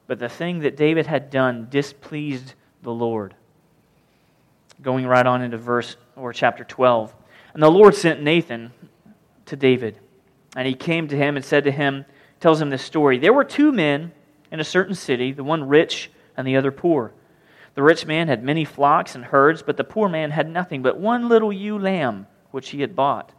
But 0.07 0.19
the 0.19 0.29
thing 0.29 0.59
that 0.59 0.77
David 0.77 1.05
had 1.05 1.29
done 1.29 1.67
displeased 1.69 2.53
the 2.81 2.93
Lord. 2.93 3.33
Going 4.81 5.05
right 5.05 5.25
on 5.25 5.41
into 5.41 5.57
verse 5.57 5.97
or 6.15 6.33
chapter 6.33 6.63
12. 6.63 7.13
And 7.53 7.61
the 7.61 7.71
Lord 7.71 7.95
sent 7.95 8.21
Nathan 8.21 8.71
to 9.45 9.55
David. 9.55 9.99
And 10.55 10.67
he 10.67 10.75
came 10.75 11.07
to 11.09 11.17
him 11.17 11.35
and 11.35 11.43
said 11.43 11.63
to 11.65 11.71
him, 11.71 12.05
tells 12.39 12.61
him 12.61 12.69
this 12.69 12.83
story. 12.83 13.17
There 13.19 13.33
were 13.33 13.43
two 13.43 13.71
men 13.71 14.11
in 14.51 14.59
a 14.59 14.65
certain 14.65 14.95
city, 14.95 15.31
the 15.31 15.43
one 15.43 15.67
rich 15.67 16.11
and 16.35 16.45
the 16.47 16.57
other 16.57 16.71
poor. 16.71 17.13
The 17.75 17.83
rich 17.83 18.05
man 18.05 18.27
had 18.27 18.43
many 18.43 18.65
flocks 18.65 19.15
and 19.15 19.25
herds, 19.25 19.63
but 19.63 19.77
the 19.77 19.83
poor 19.83 20.07
man 20.07 20.31
had 20.31 20.49
nothing 20.49 20.81
but 20.81 20.99
one 20.99 21.27
little 21.27 21.51
ewe 21.51 21.79
lamb 21.79 22.27
which 22.51 22.69
he 22.69 22.81
had 22.81 22.95
bought. 22.95 23.31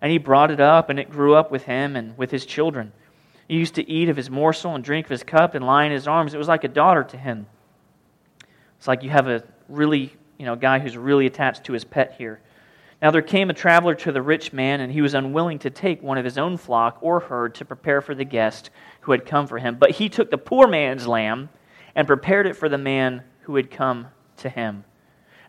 And 0.00 0.12
he 0.12 0.18
brought 0.18 0.52
it 0.52 0.60
up, 0.60 0.90
and 0.90 0.98
it 0.98 1.10
grew 1.10 1.34
up 1.34 1.50
with 1.50 1.64
him 1.64 1.96
and 1.96 2.16
with 2.16 2.30
his 2.30 2.46
children. 2.46 2.92
He 3.48 3.56
used 3.56 3.74
to 3.74 3.90
eat 3.90 4.08
of 4.08 4.16
his 4.16 4.30
morsel 4.30 4.74
and 4.74 4.84
drink 4.84 5.06
of 5.06 5.10
his 5.10 5.24
cup 5.24 5.54
and 5.54 5.66
lie 5.66 5.84
in 5.84 5.92
his 5.92 6.06
arms. 6.06 6.34
It 6.34 6.38
was 6.38 6.46
like 6.46 6.62
a 6.62 6.68
daughter 6.68 7.02
to 7.02 7.16
him. 7.16 7.46
It's 8.76 8.86
like 8.86 9.02
you 9.02 9.10
have 9.10 9.26
a 9.26 9.42
really, 9.68 10.14
you 10.38 10.46
know, 10.46 10.54
guy 10.54 10.78
who's 10.78 10.96
really 10.96 11.26
attached 11.26 11.64
to 11.64 11.72
his 11.72 11.84
pet 11.84 12.14
here. 12.16 12.40
Now 13.02 13.10
there 13.10 13.22
came 13.22 13.50
a 13.50 13.54
traveler 13.54 13.94
to 13.96 14.12
the 14.12 14.22
rich 14.22 14.52
man, 14.52 14.80
and 14.80 14.92
he 14.92 15.02
was 15.02 15.14
unwilling 15.14 15.58
to 15.60 15.70
take 15.70 16.00
one 16.00 16.18
of 16.18 16.24
his 16.24 16.38
own 16.38 16.58
flock 16.58 16.98
or 17.00 17.18
herd 17.18 17.56
to 17.56 17.64
prepare 17.64 18.00
for 18.00 18.14
the 18.14 18.24
guest 18.24 18.70
who 19.00 19.12
had 19.12 19.26
come 19.26 19.48
for 19.48 19.58
him. 19.58 19.76
But 19.76 19.92
he 19.92 20.08
took 20.08 20.30
the 20.30 20.38
poor 20.38 20.68
man's 20.68 21.08
lamb 21.08 21.48
and 21.96 22.06
prepared 22.06 22.46
it 22.46 22.54
for 22.54 22.68
the 22.68 22.78
man 22.78 23.24
who 23.48 23.56
had 23.56 23.70
come 23.70 24.06
to 24.36 24.50
him. 24.50 24.84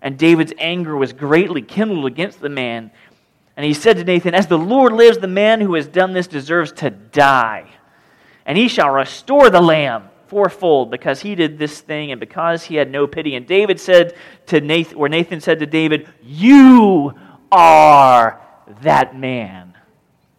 And 0.01 0.17
David's 0.17 0.53
anger 0.57 0.95
was 0.95 1.11
greatly 1.11 1.61
kindled 1.61 2.05
against 2.05 2.39
the 2.39 2.47
man. 2.47 2.91
And 3.57 3.65
he 3.65 3.73
said 3.73 3.97
to 3.97 4.05
Nathan, 4.05 4.33
As 4.33 4.47
the 4.47 4.57
Lord 4.57 4.93
lives, 4.93 5.17
the 5.17 5.27
man 5.27 5.59
who 5.59 5.73
has 5.73 5.85
done 5.85 6.13
this 6.13 6.25
deserves 6.25 6.71
to 6.71 6.89
die. 6.89 7.69
And 8.45 8.57
he 8.57 8.69
shall 8.69 8.89
restore 8.89 9.49
the 9.49 9.59
lamb 9.59 10.07
fourfold 10.27 10.91
because 10.91 11.19
he 11.19 11.35
did 11.35 11.59
this 11.59 11.81
thing 11.81 12.11
and 12.11 12.21
because 12.21 12.63
he 12.63 12.75
had 12.75 12.89
no 12.89 13.05
pity. 13.05 13.35
And 13.35 13.45
David 13.45 13.81
said 13.81 14.15
to 14.45 14.61
Nathan, 14.61 14.97
or 14.97 15.09
Nathan 15.09 15.41
said 15.41 15.59
to 15.59 15.65
David, 15.65 16.07
You 16.23 17.15
are 17.51 18.39
that 18.81 19.13
man. 19.13 19.73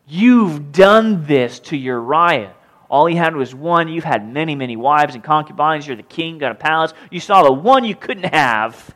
You've 0.09 0.73
done 0.73 1.27
this 1.27 1.61
to 1.61 1.77
Uriah. 1.77 2.55
All 2.91 3.07
he 3.07 3.15
had 3.15 3.37
was 3.37 3.55
one. 3.55 3.87
You've 3.87 4.05
had 4.05 4.29
many, 4.29 4.57
many 4.57 4.77
wives 4.77 5.15
and 5.15 5.23
concubines. 5.23 5.87
You're 5.87 5.97
the 5.97 6.03
king, 6.03 6.39
got 6.39 6.51
a 6.51 6.57
palace. 6.57 6.93
You 7.11 7.21
saw 7.21 7.45
the 7.45 7.53
one 7.53 7.85
you 7.85 7.95
couldn't 7.95 8.35
have, 8.35 8.95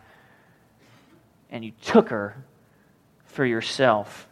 and 1.49 1.65
you 1.65 1.71
took 1.81 2.09
her 2.09 2.45
for 3.27 3.47
yourself. 3.47 4.29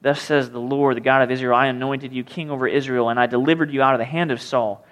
Thus 0.00 0.22
says 0.22 0.50
the 0.50 0.58
Lord, 0.58 0.96
the 0.96 1.02
God 1.02 1.20
of 1.20 1.30
Israel 1.30 1.54
I 1.54 1.66
anointed 1.66 2.14
you 2.14 2.24
king 2.24 2.50
over 2.50 2.66
Israel, 2.66 3.10
and 3.10 3.20
I 3.20 3.26
delivered 3.26 3.70
you 3.70 3.82
out 3.82 3.94
of 3.94 3.98
the 3.98 4.06
hand 4.06 4.30
of 4.30 4.40
Saul. 4.40 4.82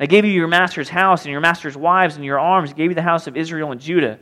I 0.00 0.06
gave 0.06 0.24
you 0.24 0.32
your 0.32 0.48
master's 0.48 0.88
house 0.88 1.22
and 1.22 1.30
your 1.30 1.40
master's 1.40 1.76
wives 1.76 2.16
and 2.16 2.24
your 2.24 2.40
arms, 2.40 2.72
gave 2.72 2.90
you 2.90 2.96
the 2.96 3.02
house 3.02 3.28
of 3.28 3.36
Israel 3.36 3.70
and 3.70 3.80
Judah. 3.80 4.18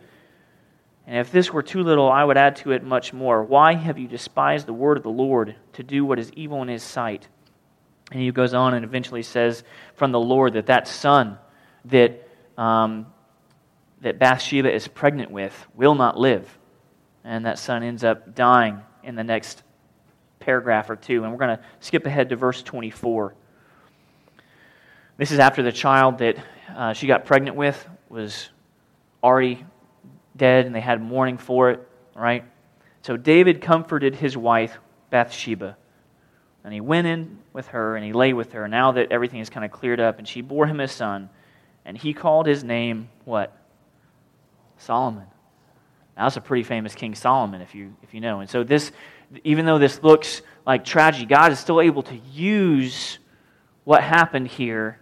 And 1.07 1.17
if 1.17 1.33
this 1.33 1.51
were 1.51 1.63
too 1.63 1.83
little, 1.83 2.11
I 2.11 2.25
would 2.25 2.37
add 2.37 2.57
to 2.57 2.73
it 2.73 2.85
much 2.85 3.15
more. 3.15 3.43
Why 3.43 3.75
have 3.75 3.99
you 3.99 4.07
despised 4.07 4.67
the 4.67 4.75
word 4.75 4.99
of 4.99 5.03
the 5.03 5.09
Lord 5.09 5.57
to 5.73 5.83
do 5.83 6.05
what 6.05 6.19
is 6.19 6.31
evil 6.33 6.61
in 6.63 6.69
his 6.69 6.83
sight? 6.83 7.29
And 8.15 8.23
he 8.23 8.31
goes 8.31 8.55
on 8.55 8.75
and 8.75 8.85
eventually 8.85 9.25
says 9.25 9.65
from 9.97 10.13
the 10.13 10.21
Lord 10.21 10.53
that 10.53 10.67
that 10.67 10.87
son 10.87 11.37
that, 11.87 12.29
um, 12.57 13.07
that 14.03 14.21
Bathsheba 14.21 14.73
is 14.73 14.87
pregnant 14.87 15.33
with 15.33 15.67
will 15.75 15.97
not 15.97 16.17
live. 16.17 16.49
And 17.25 17.45
that 17.45 17.59
son 17.59 17.83
ends 17.83 18.05
up 18.05 18.37
dying 18.37 18.81
in 19.03 19.17
the 19.17 19.25
next 19.25 19.65
paragraph 20.39 20.91
or 20.91 20.95
two. 20.95 21.25
And 21.25 21.33
we're 21.33 21.39
going 21.39 21.57
to 21.59 21.65
skip 21.81 22.07
ahead 22.07 22.29
to 22.29 22.37
verse 22.37 22.63
24. 22.63 23.35
This 25.17 25.33
is 25.33 25.41
after 25.41 25.65
the 25.65 25.73
child 25.73 26.19
that 26.19 26.37
uh, 26.73 26.93
she 26.93 27.09
got 27.09 27.25
pregnant 27.25 27.57
with 27.57 27.85
was 28.09 28.49
already 29.25 29.67
dead 30.37 30.67
and 30.67 30.75
they 30.75 30.81
had 30.81 31.03
mourning 31.03 31.39
for 31.39 31.71
it, 31.71 31.89
right? 32.15 32.45
So 33.03 33.17
David 33.17 33.61
comforted 33.61 34.15
his 34.15 34.37
wife, 34.37 34.79
Bathsheba. 35.11 35.77
And 36.65 36.73
he 36.73 36.81
went 36.81 37.07
in 37.07 37.39
with 37.53 37.69
her 37.69 37.95
and 37.95 38.05
he 38.05 38.13
lay 38.13 38.33
with 38.33 38.53
her. 38.53 38.67
Now 38.67 38.93
that 38.93 39.13
everything 39.13 39.41
is 39.41 39.51
kind 39.51 39.65
of 39.65 39.71
cleared 39.71 40.01
up, 40.01 40.19
and 40.19 40.27
she 40.27 40.41
bore 40.41 40.67
him 40.67 40.81
a 40.81 40.89
son, 40.89 41.29
and 41.85 41.97
he 41.97 42.15
called 42.15 42.47
his 42.47 42.65
name 42.65 43.11
what? 43.25 43.55
Solomon. 44.79 45.27
Now, 46.17 46.25
that's 46.25 46.37
a 46.37 46.41
pretty 46.41 46.63
famous 46.63 46.95
King 46.95 47.15
Solomon, 47.15 47.61
if 47.61 47.75
you, 47.75 47.95
if 48.03 48.15
you 48.15 48.21
know. 48.21 48.41
And 48.41 48.49
so, 48.49 48.63
this, 48.63 48.93
even 49.43 49.67
though 49.67 49.79
this 49.79 50.03
looks 50.03 50.43
like 50.67 50.85
tragedy, 50.85 51.27
God 51.27 51.53
is 51.53 51.59
still 51.59 51.81
able 51.81 52.03
to 52.05 52.17
use 52.33 53.19
what 53.85 54.03
happened 54.03 54.49
here 54.49 55.01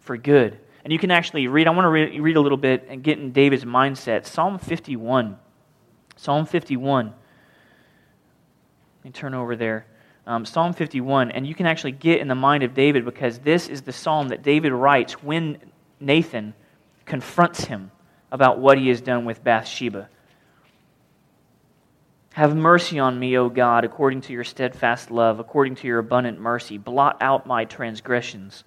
for 0.00 0.16
good. 0.16 0.58
And 0.84 0.92
you 0.92 0.98
can 0.98 1.10
actually 1.10 1.46
read, 1.46 1.66
I 1.66 1.70
want 1.70 1.84
to 1.84 1.90
read, 1.90 2.20
read 2.20 2.36
a 2.36 2.40
little 2.40 2.58
bit 2.58 2.86
and 2.88 3.02
get 3.02 3.18
in 3.18 3.32
David's 3.32 3.64
mindset. 3.64 4.26
Psalm 4.26 4.58
51. 4.58 5.38
Psalm 6.16 6.46
51. 6.46 7.06
Let 7.06 7.14
me 9.04 9.10
turn 9.10 9.34
over 9.34 9.54
there. 9.54 9.86
Um, 10.28 10.44
psalm 10.44 10.72
51. 10.72 11.32
And 11.32 11.46
you 11.46 11.54
can 11.54 11.66
actually 11.66 11.92
get 11.92 12.20
in 12.20 12.28
the 12.28 12.36
mind 12.36 12.62
of 12.62 12.74
David 12.74 13.04
because 13.04 13.40
this 13.40 13.68
is 13.68 13.82
the 13.82 13.92
psalm 13.92 14.28
that 14.28 14.42
David 14.44 14.72
writes 14.72 15.14
when 15.22 15.58
Nathan 15.98 16.54
confronts 17.04 17.64
him 17.64 17.90
about 18.30 18.60
what 18.60 18.78
he 18.78 18.88
has 18.88 19.00
done 19.00 19.24
with 19.24 19.42
Bathsheba. 19.42 20.08
Have 22.34 22.54
mercy 22.54 23.00
on 23.00 23.18
me, 23.18 23.36
O 23.36 23.48
God, 23.48 23.84
according 23.84 24.20
to 24.22 24.32
your 24.32 24.44
steadfast 24.44 25.10
love, 25.10 25.40
according 25.40 25.74
to 25.76 25.88
your 25.88 25.98
abundant 25.98 26.38
mercy. 26.38 26.78
Blot 26.78 27.16
out 27.20 27.46
my 27.46 27.64
transgressions 27.64 28.62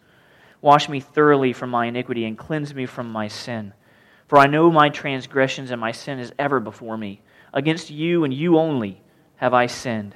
Wash 0.62 0.88
me 0.88 1.00
thoroughly 1.00 1.54
from 1.54 1.72
my 1.72 1.88
iniquity 1.88 2.26
and 2.26 2.38
cleanse 2.38 2.74
me 2.74 2.86
from 2.86 3.12
my 3.12 3.28
sin. 3.28 3.74
For 4.28 4.38
I 4.38 4.46
know 4.46 4.72
my 4.72 4.90
transgressions 4.90 5.72
and 5.72 5.82
my 5.82 5.92
sin 5.92 6.20
is 6.20 6.32
ever 6.38 6.60
before 6.60 6.98
me. 6.98 7.22
Against 7.52 7.90
you 7.90 8.24
and 8.24 8.34
you 8.34 8.58
only 8.58 9.02
have 9.38 9.54
I 9.54 9.66
sinned 9.66 10.16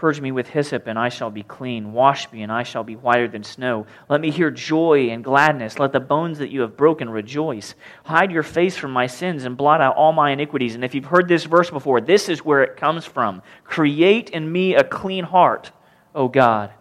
Purge 0.00 0.18
me 0.18 0.32
with 0.32 0.48
hyssop, 0.48 0.86
and 0.86 0.98
I 0.98 1.10
shall 1.10 1.28
be 1.30 1.42
clean. 1.42 1.92
Wash 1.92 2.32
me, 2.32 2.42
and 2.42 2.50
I 2.50 2.62
shall 2.62 2.82
be 2.82 2.96
whiter 2.96 3.28
than 3.28 3.44
snow. 3.44 3.84
Let 4.08 4.22
me 4.22 4.30
hear 4.30 4.50
joy 4.50 5.10
and 5.10 5.22
gladness. 5.22 5.78
Let 5.78 5.92
the 5.92 6.00
bones 6.00 6.38
that 6.38 6.48
you 6.48 6.62
have 6.62 6.74
broken 6.74 7.10
rejoice. 7.10 7.74
Hide 8.04 8.32
your 8.32 8.42
face 8.42 8.78
from 8.78 8.92
my 8.92 9.06
sins 9.06 9.44
and 9.44 9.58
blot 9.58 9.82
out 9.82 9.96
all 9.96 10.14
my 10.14 10.30
iniquities. 10.30 10.74
And 10.74 10.86
if 10.86 10.94
you've 10.94 11.04
heard 11.04 11.28
this 11.28 11.44
verse 11.44 11.68
before, 11.68 12.00
this 12.00 12.30
is 12.30 12.42
where 12.42 12.62
it 12.62 12.78
comes 12.78 13.04
from. 13.04 13.42
Create 13.64 14.30
in 14.30 14.50
me 14.50 14.74
a 14.74 14.84
clean 14.84 15.24
heart, 15.24 15.70
O 16.14 16.28
God, 16.28 16.72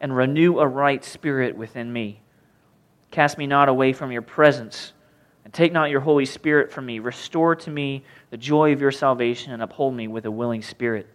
and 0.00 0.16
renew 0.16 0.60
a 0.60 0.66
right 0.68 1.04
spirit 1.04 1.56
within 1.56 1.92
me. 1.92 2.22
Cast 3.10 3.38
me 3.38 3.48
not 3.48 3.68
away 3.68 3.92
from 3.92 4.12
your 4.12 4.22
presence, 4.22 4.92
and 5.44 5.52
take 5.52 5.72
not 5.72 5.90
your 5.90 6.02
Holy 6.02 6.26
Spirit 6.26 6.70
from 6.70 6.86
me. 6.86 7.00
Restore 7.00 7.56
to 7.56 7.70
me 7.70 8.04
the 8.30 8.36
joy 8.36 8.72
of 8.72 8.80
your 8.80 8.92
salvation, 8.92 9.52
and 9.52 9.64
uphold 9.64 9.96
me 9.96 10.06
with 10.06 10.26
a 10.26 10.30
willing 10.30 10.62
spirit. 10.62 11.08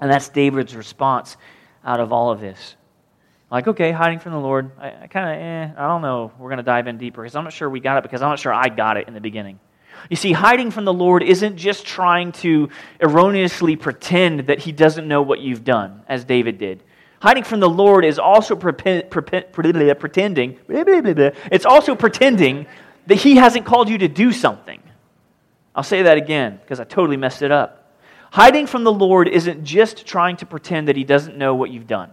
And 0.00 0.10
that's 0.10 0.28
David's 0.28 0.74
response 0.74 1.36
out 1.84 2.00
of 2.00 2.12
all 2.12 2.30
of 2.30 2.40
this. 2.40 2.76
Like, 3.50 3.68
okay, 3.68 3.92
hiding 3.92 4.18
from 4.18 4.32
the 4.32 4.40
Lord. 4.40 4.72
I, 4.78 5.02
I 5.02 5.06
kind 5.06 5.28
of, 5.28 5.40
eh, 5.40 5.80
I 5.80 5.86
don't 5.86 6.02
know. 6.02 6.32
We're 6.38 6.48
going 6.48 6.56
to 6.58 6.64
dive 6.64 6.86
in 6.86 6.98
deeper 6.98 7.22
because 7.22 7.36
I'm 7.36 7.44
not 7.44 7.52
sure 7.52 7.70
we 7.70 7.80
got 7.80 7.98
it 7.98 8.02
because 8.02 8.22
I'm 8.22 8.30
not 8.30 8.38
sure 8.38 8.52
I 8.52 8.68
got 8.68 8.96
it 8.96 9.06
in 9.06 9.14
the 9.14 9.20
beginning. 9.20 9.60
You 10.10 10.16
see, 10.16 10.32
hiding 10.32 10.70
from 10.70 10.84
the 10.84 10.92
Lord 10.92 11.22
isn't 11.22 11.56
just 11.56 11.86
trying 11.86 12.32
to 12.32 12.68
erroneously 13.00 13.76
pretend 13.76 14.48
that 14.48 14.58
he 14.58 14.72
doesn't 14.72 15.06
know 15.06 15.22
what 15.22 15.40
you've 15.40 15.64
done, 15.64 16.02
as 16.08 16.24
David 16.24 16.58
did. 16.58 16.82
Hiding 17.22 17.44
from 17.44 17.60
the 17.60 17.68
Lord 17.68 18.04
is 18.04 18.18
also 18.18 18.56
pretending, 18.56 19.08
it's 20.68 21.66
also 21.66 21.94
pretending 21.94 22.66
that 23.06 23.14
he 23.14 23.36
hasn't 23.36 23.66
called 23.66 23.88
you 23.88 23.98
to 23.98 24.08
do 24.08 24.32
something. 24.32 24.82
I'll 25.74 25.82
say 25.82 26.02
that 26.02 26.18
again 26.18 26.58
because 26.60 26.80
I 26.80 26.84
totally 26.84 27.16
messed 27.16 27.42
it 27.42 27.50
up. 27.50 27.83
Hiding 28.34 28.66
from 28.66 28.82
the 28.82 28.92
Lord 28.92 29.28
isn't 29.28 29.62
just 29.62 30.06
trying 30.06 30.36
to 30.38 30.46
pretend 30.46 30.88
that 30.88 30.96
He 30.96 31.04
doesn't 31.04 31.38
know 31.38 31.54
what 31.54 31.70
you've 31.70 31.86
done. 31.86 32.10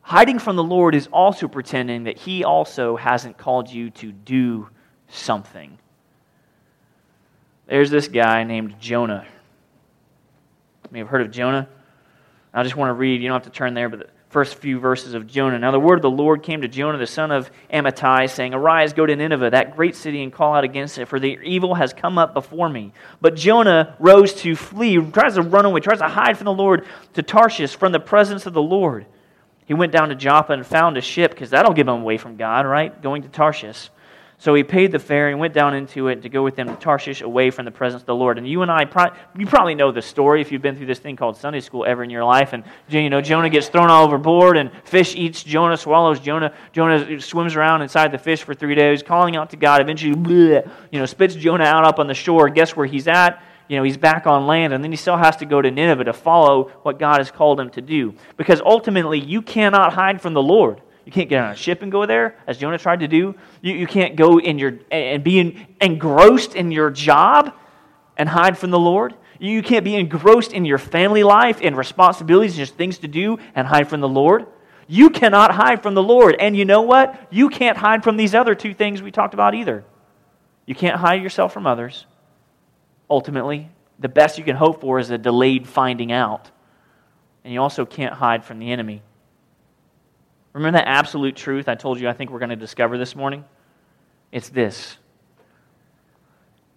Hiding 0.00 0.40
from 0.40 0.56
the 0.56 0.64
Lord 0.64 0.96
is 0.96 1.06
also 1.12 1.46
pretending 1.46 2.02
that 2.02 2.18
He 2.18 2.42
also 2.42 2.96
hasn't 2.96 3.38
called 3.38 3.70
you 3.70 3.90
to 3.90 4.10
do 4.10 4.68
something. 5.06 5.78
There's 7.68 7.92
this 7.92 8.08
guy 8.08 8.42
named 8.42 8.80
Jonah. 8.80 9.24
You 10.82 10.90
may 10.90 10.98
have 10.98 11.06
heard 11.06 11.22
of 11.22 11.30
Jonah. 11.30 11.68
I 12.52 12.64
just 12.64 12.74
want 12.74 12.88
to 12.88 12.94
read, 12.94 13.22
you 13.22 13.28
don't 13.28 13.40
have 13.40 13.52
to 13.52 13.56
turn 13.56 13.74
there, 13.74 13.88
but 13.88 14.10
first 14.38 14.54
few 14.54 14.78
verses 14.78 15.14
of 15.14 15.26
Jonah. 15.26 15.58
Now, 15.58 15.72
the 15.72 15.80
word 15.80 15.96
of 15.96 16.02
the 16.02 16.10
Lord 16.12 16.44
came 16.44 16.60
to 16.60 16.68
Jonah, 16.68 16.96
the 16.96 17.08
son 17.08 17.32
of 17.32 17.50
Amittai, 17.72 18.30
saying, 18.30 18.54
Arise, 18.54 18.92
go 18.92 19.04
to 19.04 19.16
Nineveh, 19.16 19.50
that 19.50 19.74
great 19.74 19.96
city, 19.96 20.22
and 20.22 20.32
call 20.32 20.54
out 20.54 20.62
against 20.62 20.96
it, 20.96 21.06
for 21.06 21.18
the 21.18 21.40
evil 21.42 21.74
has 21.74 21.92
come 21.92 22.18
up 22.18 22.34
before 22.34 22.68
me. 22.68 22.92
But 23.20 23.34
Jonah 23.34 23.96
rose 23.98 24.32
to 24.42 24.54
flee, 24.54 24.96
tries 25.10 25.34
to 25.34 25.42
run 25.42 25.64
away, 25.64 25.80
tries 25.80 25.98
to 25.98 26.06
hide 26.06 26.38
from 26.38 26.44
the 26.44 26.52
Lord 26.52 26.86
to 27.14 27.22
Tarshish 27.24 27.74
from 27.74 27.90
the 27.90 27.98
presence 27.98 28.46
of 28.46 28.52
the 28.52 28.62
Lord. 28.62 29.06
He 29.66 29.74
went 29.74 29.90
down 29.90 30.10
to 30.10 30.14
Joppa 30.14 30.52
and 30.52 30.64
found 30.64 30.96
a 30.96 31.00
ship, 31.00 31.32
because 31.32 31.50
that'll 31.50 31.74
give 31.74 31.88
him 31.88 32.00
away 32.00 32.16
from 32.16 32.36
God, 32.36 32.64
right? 32.64 33.02
Going 33.02 33.22
to 33.22 33.28
Tarshish. 33.28 33.90
So 34.40 34.54
he 34.54 34.62
paid 34.62 34.92
the 34.92 35.00
fare 35.00 35.30
and 35.30 35.40
went 35.40 35.52
down 35.52 35.74
into 35.74 36.06
it 36.06 36.22
to 36.22 36.28
go 36.28 36.44
with 36.44 36.54
them 36.54 36.68
to 36.68 36.76
Tarshish 36.76 37.22
away 37.22 37.50
from 37.50 37.64
the 37.64 37.72
presence 37.72 38.02
of 38.02 38.06
the 38.06 38.14
Lord. 38.14 38.38
And 38.38 38.46
you 38.46 38.62
and 38.62 38.70
I, 38.70 38.82
you 39.36 39.46
probably 39.46 39.74
know 39.74 39.90
the 39.90 40.00
story 40.00 40.40
if 40.40 40.52
you've 40.52 40.62
been 40.62 40.76
through 40.76 40.86
this 40.86 41.00
thing 41.00 41.16
called 41.16 41.36
Sunday 41.36 41.58
school 41.58 41.84
ever 41.84 42.04
in 42.04 42.10
your 42.10 42.22
life. 42.22 42.52
And 42.52 42.62
you 42.88 43.10
know, 43.10 43.20
Jonah 43.20 43.50
gets 43.50 43.68
thrown 43.68 43.90
all 43.90 44.04
overboard, 44.04 44.56
and 44.56 44.70
fish 44.84 45.16
eats 45.16 45.42
Jonah, 45.42 45.76
swallows 45.76 46.20
Jonah. 46.20 46.54
Jonah 46.72 47.20
swims 47.20 47.56
around 47.56 47.82
inside 47.82 48.12
the 48.12 48.18
fish 48.18 48.44
for 48.44 48.54
three 48.54 48.76
days, 48.76 49.02
calling 49.02 49.34
out 49.34 49.50
to 49.50 49.56
God. 49.56 49.80
Eventually, 49.80 50.14
bleh, 50.14 50.70
you 50.92 51.00
know, 51.00 51.06
spits 51.06 51.34
Jonah 51.34 51.64
out 51.64 51.84
up 51.84 51.98
on 51.98 52.06
the 52.06 52.14
shore. 52.14 52.48
Guess 52.48 52.76
where 52.76 52.86
he's 52.86 53.08
at? 53.08 53.42
You 53.66 53.76
know, 53.76 53.82
he's 53.82 53.96
back 53.96 54.28
on 54.28 54.46
land, 54.46 54.72
and 54.72 54.84
then 54.84 54.92
he 54.92 54.96
still 54.96 55.16
has 55.16 55.36
to 55.38 55.46
go 55.46 55.60
to 55.60 55.70
Nineveh 55.70 56.04
to 56.04 56.12
follow 56.12 56.70
what 56.82 57.00
God 57.00 57.18
has 57.18 57.32
called 57.32 57.58
him 57.58 57.70
to 57.70 57.82
do. 57.82 58.14
Because 58.36 58.60
ultimately, 58.60 59.18
you 59.18 59.42
cannot 59.42 59.92
hide 59.92 60.22
from 60.22 60.32
the 60.32 60.42
Lord. 60.42 60.80
You 61.08 61.12
can't 61.12 61.30
get 61.30 61.42
on 61.42 61.52
a 61.52 61.56
ship 61.56 61.80
and 61.80 61.90
go 61.90 62.04
there, 62.04 62.36
as 62.46 62.58
Jonah 62.58 62.76
tried 62.76 63.00
to 63.00 63.08
do. 63.08 63.34
You, 63.62 63.72
you 63.72 63.86
can't 63.86 64.14
go 64.14 64.38
in 64.38 64.58
your 64.58 64.78
and 64.90 65.24
be 65.24 65.38
in, 65.38 65.66
engrossed 65.80 66.54
in 66.54 66.70
your 66.70 66.90
job 66.90 67.54
and 68.18 68.28
hide 68.28 68.58
from 68.58 68.70
the 68.70 68.78
Lord. 68.78 69.14
You 69.38 69.62
can't 69.62 69.86
be 69.86 69.94
engrossed 69.94 70.52
in 70.52 70.66
your 70.66 70.76
family 70.76 71.22
life 71.22 71.60
and 71.62 71.78
responsibilities 71.78 72.58
and 72.58 72.58
just 72.58 72.74
things 72.74 72.98
to 72.98 73.08
do 73.08 73.38
and 73.54 73.66
hide 73.66 73.88
from 73.88 74.02
the 74.02 74.08
Lord. 74.08 74.48
You 74.86 75.08
cannot 75.08 75.54
hide 75.54 75.82
from 75.82 75.94
the 75.94 76.02
Lord. 76.02 76.36
And 76.38 76.54
you 76.54 76.66
know 76.66 76.82
what? 76.82 77.18
You 77.30 77.48
can't 77.48 77.78
hide 77.78 78.04
from 78.04 78.18
these 78.18 78.34
other 78.34 78.54
two 78.54 78.74
things 78.74 79.00
we 79.00 79.10
talked 79.10 79.32
about 79.32 79.54
either. 79.54 79.84
You 80.66 80.74
can't 80.74 80.96
hide 80.96 81.22
yourself 81.22 81.54
from 81.54 81.66
others. 81.66 82.04
Ultimately, 83.08 83.70
the 83.98 84.10
best 84.10 84.36
you 84.36 84.44
can 84.44 84.56
hope 84.56 84.82
for 84.82 84.98
is 84.98 85.08
a 85.08 85.16
delayed 85.16 85.66
finding 85.66 86.12
out. 86.12 86.50
And 87.44 87.54
you 87.54 87.62
also 87.62 87.86
can't 87.86 88.12
hide 88.12 88.44
from 88.44 88.58
the 88.58 88.70
enemy. 88.70 89.00
Remember 90.52 90.78
that 90.78 90.88
absolute 90.88 91.36
truth 91.36 91.68
I 91.68 91.74
told 91.74 92.00
you 92.00 92.08
I 92.08 92.12
think 92.12 92.30
we're 92.30 92.38
going 92.38 92.50
to 92.50 92.56
discover 92.56 92.98
this 92.98 93.14
morning? 93.14 93.44
It's 94.32 94.48
this. 94.48 94.96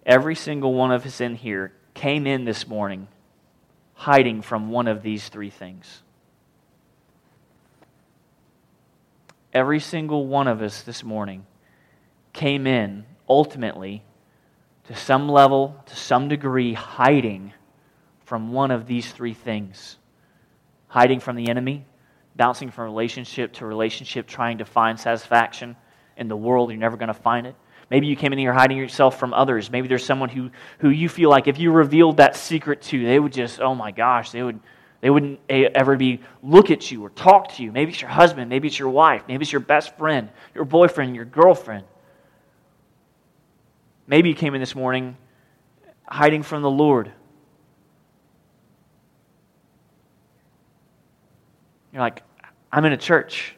Every 0.04 0.34
single 0.34 0.74
one 0.74 0.92
of 0.92 1.06
us 1.06 1.20
in 1.20 1.34
here 1.34 1.72
came 1.94 2.26
in 2.26 2.44
this 2.44 2.66
morning 2.66 3.08
hiding 3.94 4.42
from 4.42 4.70
one 4.70 4.88
of 4.88 5.02
these 5.02 5.28
three 5.28 5.50
things. 5.50 6.02
Every 9.52 9.80
single 9.80 10.26
one 10.26 10.48
of 10.48 10.62
us 10.62 10.82
this 10.82 11.04
morning 11.04 11.46
came 12.32 12.66
in 12.66 13.04
ultimately 13.28 14.02
to 14.84 14.96
some 14.96 15.28
level, 15.28 15.76
to 15.86 15.96
some 15.96 16.28
degree, 16.28 16.72
hiding 16.72 17.52
from 18.24 18.52
one 18.52 18.70
of 18.70 18.86
these 18.86 19.12
three 19.12 19.34
things 19.34 19.98
hiding 20.92 21.20
from 21.20 21.36
the 21.36 21.48
enemy, 21.48 21.86
bouncing 22.36 22.70
from 22.70 22.84
relationship 22.84 23.52
to 23.54 23.66
relationship, 23.66 24.26
trying 24.26 24.58
to 24.58 24.64
find 24.64 24.98
satisfaction 24.98 25.76
in 26.16 26.28
the 26.28 26.36
world. 26.36 26.70
You're 26.70 26.78
never 26.78 26.96
going 26.96 27.08
to 27.08 27.14
find 27.14 27.46
it. 27.46 27.54
Maybe 27.90 28.06
you 28.06 28.16
came 28.16 28.32
in 28.32 28.38
here 28.38 28.54
hiding 28.54 28.78
yourself 28.78 29.18
from 29.18 29.34
others. 29.34 29.70
Maybe 29.70 29.86
there's 29.86 30.04
someone 30.04 30.30
who, 30.30 30.50
who 30.78 30.88
you 30.88 31.08
feel 31.08 31.28
like 31.28 31.46
if 31.46 31.58
you 31.58 31.72
revealed 31.72 32.16
that 32.16 32.36
secret 32.36 32.80
to, 32.82 33.04
they 33.04 33.18
would 33.18 33.32
just, 33.32 33.60
oh 33.60 33.74
my 33.74 33.90
gosh, 33.90 34.30
they, 34.30 34.42
would, 34.42 34.60
they 35.02 35.10
wouldn't 35.10 35.40
ever 35.50 35.96
be 35.96 36.20
look 36.42 36.70
at 36.70 36.90
you 36.90 37.04
or 37.04 37.10
talk 37.10 37.52
to 37.56 37.62
you. 37.62 37.70
Maybe 37.70 37.92
it's 37.92 38.00
your 38.00 38.08
husband, 38.08 38.48
maybe 38.48 38.68
it's 38.68 38.78
your 38.78 38.88
wife, 38.88 39.24
maybe 39.28 39.42
it's 39.42 39.52
your 39.52 39.60
best 39.60 39.98
friend, 39.98 40.30
your 40.54 40.64
boyfriend, 40.64 41.14
your 41.14 41.26
girlfriend. 41.26 41.84
Maybe 44.06 44.30
you 44.30 44.34
came 44.34 44.54
in 44.54 44.60
this 44.60 44.74
morning 44.74 45.16
hiding 46.06 46.42
from 46.42 46.62
the 46.62 46.70
Lord. 46.70 47.12
You're 51.92 52.00
like, 52.00 52.22
I'm 52.70 52.84
in 52.84 52.92
a 52.92 52.96
church. 52.96 53.54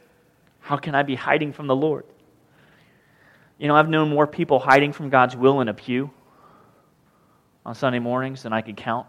How 0.59 0.77
can 0.77 0.95
I 0.95 1.03
be 1.03 1.15
hiding 1.15 1.53
from 1.53 1.67
the 1.67 1.75
Lord? 1.75 2.05
You 3.57 3.67
know, 3.67 3.75
I've 3.75 3.87
known 3.87 4.09
more 4.09 4.27
people 4.27 4.59
hiding 4.59 4.91
from 4.91 5.09
God's 5.09 5.35
will 5.35 5.61
in 5.61 5.69
a 5.69 5.73
pew 5.73 6.11
on 7.65 7.75
Sunday 7.75 7.99
mornings 7.99 8.43
than 8.43 8.51
I 8.51 8.61
could 8.61 8.75
count. 8.75 9.07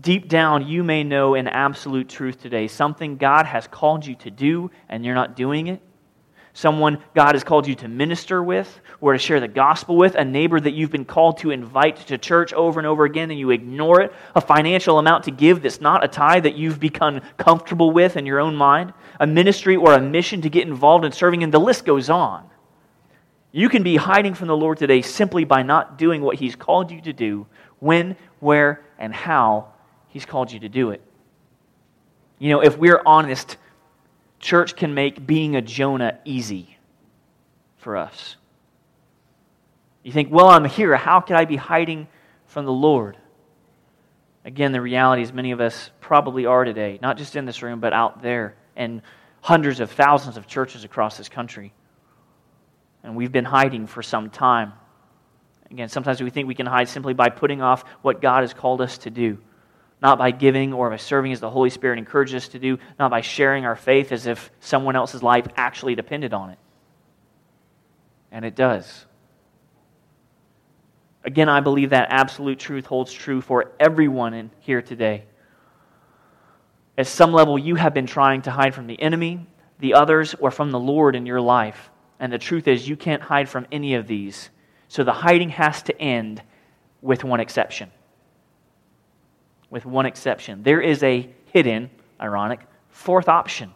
Deep 0.00 0.28
down, 0.28 0.66
you 0.66 0.82
may 0.82 1.04
know 1.04 1.34
an 1.34 1.46
absolute 1.46 2.08
truth 2.08 2.40
today 2.40 2.66
something 2.66 3.18
God 3.18 3.44
has 3.44 3.66
called 3.66 4.06
you 4.06 4.14
to 4.16 4.30
do, 4.30 4.70
and 4.88 5.04
you're 5.04 5.14
not 5.14 5.36
doing 5.36 5.66
it 5.66 5.82
someone 6.54 7.02
God 7.14 7.34
has 7.34 7.44
called 7.44 7.66
you 7.66 7.74
to 7.76 7.88
minister 7.88 8.42
with 8.42 8.80
or 9.00 9.12
to 9.12 9.18
share 9.18 9.40
the 9.40 9.48
gospel 9.48 9.96
with, 9.96 10.14
a 10.14 10.24
neighbor 10.24 10.60
that 10.60 10.72
you've 10.72 10.90
been 10.90 11.04
called 11.04 11.38
to 11.38 11.50
invite 11.50 11.96
to 12.06 12.18
church 12.18 12.52
over 12.52 12.78
and 12.78 12.86
over 12.86 13.04
again 13.04 13.30
and 13.30 13.38
you 13.38 13.50
ignore 13.50 14.00
it, 14.00 14.12
a 14.34 14.40
financial 14.40 14.98
amount 14.98 15.24
to 15.24 15.30
give 15.30 15.62
that's 15.62 15.80
not 15.80 16.04
a 16.04 16.08
tithe 16.08 16.44
that 16.44 16.54
you've 16.54 16.78
become 16.78 17.20
comfortable 17.36 17.90
with 17.90 18.16
in 18.16 18.26
your 18.26 18.38
own 18.38 18.54
mind, 18.54 18.92
a 19.18 19.26
ministry 19.26 19.76
or 19.76 19.94
a 19.94 20.00
mission 20.00 20.42
to 20.42 20.50
get 20.50 20.66
involved 20.66 21.04
in 21.04 21.12
serving, 21.12 21.42
and 21.42 21.52
the 21.52 21.58
list 21.58 21.84
goes 21.84 22.10
on. 22.10 22.48
You 23.50 23.68
can 23.68 23.82
be 23.82 23.96
hiding 23.96 24.34
from 24.34 24.48
the 24.48 24.56
Lord 24.56 24.78
today 24.78 25.02
simply 25.02 25.44
by 25.44 25.62
not 25.62 25.98
doing 25.98 26.22
what 26.22 26.36
He's 26.36 26.56
called 26.56 26.90
you 26.90 27.00
to 27.02 27.12
do, 27.12 27.46
when, 27.80 28.16
where, 28.40 28.82
and 28.98 29.12
how 29.12 29.72
He's 30.08 30.24
called 30.24 30.52
you 30.52 30.60
to 30.60 30.68
do 30.68 30.90
it. 30.90 31.02
You 32.38 32.50
know, 32.50 32.60
if 32.60 32.76
we're 32.78 33.02
honest, 33.04 33.56
church 34.42 34.76
can 34.76 34.92
make 34.92 35.26
being 35.26 35.56
a 35.56 35.62
Jonah 35.62 36.18
easy 36.26 36.76
for 37.78 37.96
us. 37.96 38.36
You 40.02 40.12
think, 40.12 40.30
well, 40.30 40.48
I'm 40.48 40.64
here. 40.64 40.94
How 40.96 41.20
could 41.20 41.36
I 41.36 41.46
be 41.46 41.56
hiding 41.56 42.08
from 42.46 42.66
the 42.66 42.72
Lord? 42.72 43.16
Again, 44.44 44.72
the 44.72 44.80
reality 44.80 45.22
is 45.22 45.32
many 45.32 45.52
of 45.52 45.60
us 45.60 45.90
probably 46.00 46.44
are 46.44 46.64
today, 46.64 46.98
not 47.00 47.16
just 47.16 47.36
in 47.36 47.46
this 47.46 47.62
room, 47.62 47.78
but 47.78 47.92
out 47.92 48.20
there 48.20 48.56
and 48.74 49.00
hundreds 49.40 49.78
of 49.78 49.90
thousands 49.92 50.36
of 50.36 50.48
churches 50.48 50.82
across 50.82 51.16
this 51.16 51.28
country. 51.28 51.72
And 53.04 53.14
we've 53.14 53.32
been 53.32 53.44
hiding 53.44 53.86
for 53.86 54.02
some 54.02 54.28
time. 54.28 54.72
Again, 55.70 55.88
sometimes 55.88 56.20
we 56.20 56.30
think 56.30 56.48
we 56.48 56.54
can 56.54 56.66
hide 56.66 56.88
simply 56.88 57.14
by 57.14 57.28
putting 57.28 57.62
off 57.62 57.84
what 58.02 58.20
God 58.20 58.42
has 58.42 58.52
called 58.52 58.80
us 58.80 58.98
to 58.98 59.10
do 59.10 59.38
not 60.02 60.18
by 60.18 60.32
giving 60.32 60.72
or 60.72 60.90
by 60.90 60.96
serving 60.96 61.32
as 61.32 61.38
the 61.38 61.48
Holy 61.48 61.70
Spirit 61.70 61.98
encourages 61.98 62.34
us 62.34 62.48
to 62.48 62.58
do, 62.58 62.78
not 62.98 63.10
by 63.10 63.20
sharing 63.20 63.64
our 63.64 63.76
faith 63.76 64.10
as 64.10 64.26
if 64.26 64.50
someone 64.58 64.96
else's 64.96 65.22
life 65.22 65.46
actually 65.56 65.94
depended 65.94 66.34
on 66.34 66.50
it. 66.50 66.58
And 68.32 68.44
it 68.44 68.56
does. 68.56 69.06
Again, 71.24 71.48
I 71.48 71.60
believe 71.60 71.90
that 71.90 72.08
absolute 72.10 72.58
truth 72.58 72.84
holds 72.86 73.12
true 73.12 73.40
for 73.40 73.70
everyone 73.78 74.34
in 74.34 74.50
here 74.58 74.82
today. 74.82 75.24
At 76.98 77.06
some 77.06 77.32
level, 77.32 77.56
you 77.56 77.76
have 77.76 77.94
been 77.94 78.06
trying 78.06 78.42
to 78.42 78.50
hide 78.50 78.74
from 78.74 78.88
the 78.88 79.00
enemy, 79.00 79.46
the 79.78 79.94
others, 79.94 80.34
or 80.40 80.50
from 80.50 80.72
the 80.72 80.80
Lord 80.80 81.14
in 81.14 81.26
your 81.26 81.40
life. 81.40 81.90
And 82.18 82.32
the 82.32 82.38
truth 82.38 82.66
is, 82.66 82.88
you 82.88 82.96
can't 82.96 83.22
hide 83.22 83.48
from 83.48 83.68
any 83.70 83.94
of 83.94 84.08
these. 84.08 84.50
So 84.88 85.04
the 85.04 85.12
hiding 85.12 85.50
has 85.50 85.80
to 85.84 86.00
end 86.00 86.42
with 87.00 87.22
one 87.22 87.38
exception 87.38 87.92
with 89.72 89.86
one 89.86 90.04
exception. 90.04 90.62
There 90.62 90.82
is 90.82 91.02
a 91.02 91.28
hidden, 91.46 91.90
ironic, 92.20 92.60
fourth 92.90 93.26
option. 93.26 93.72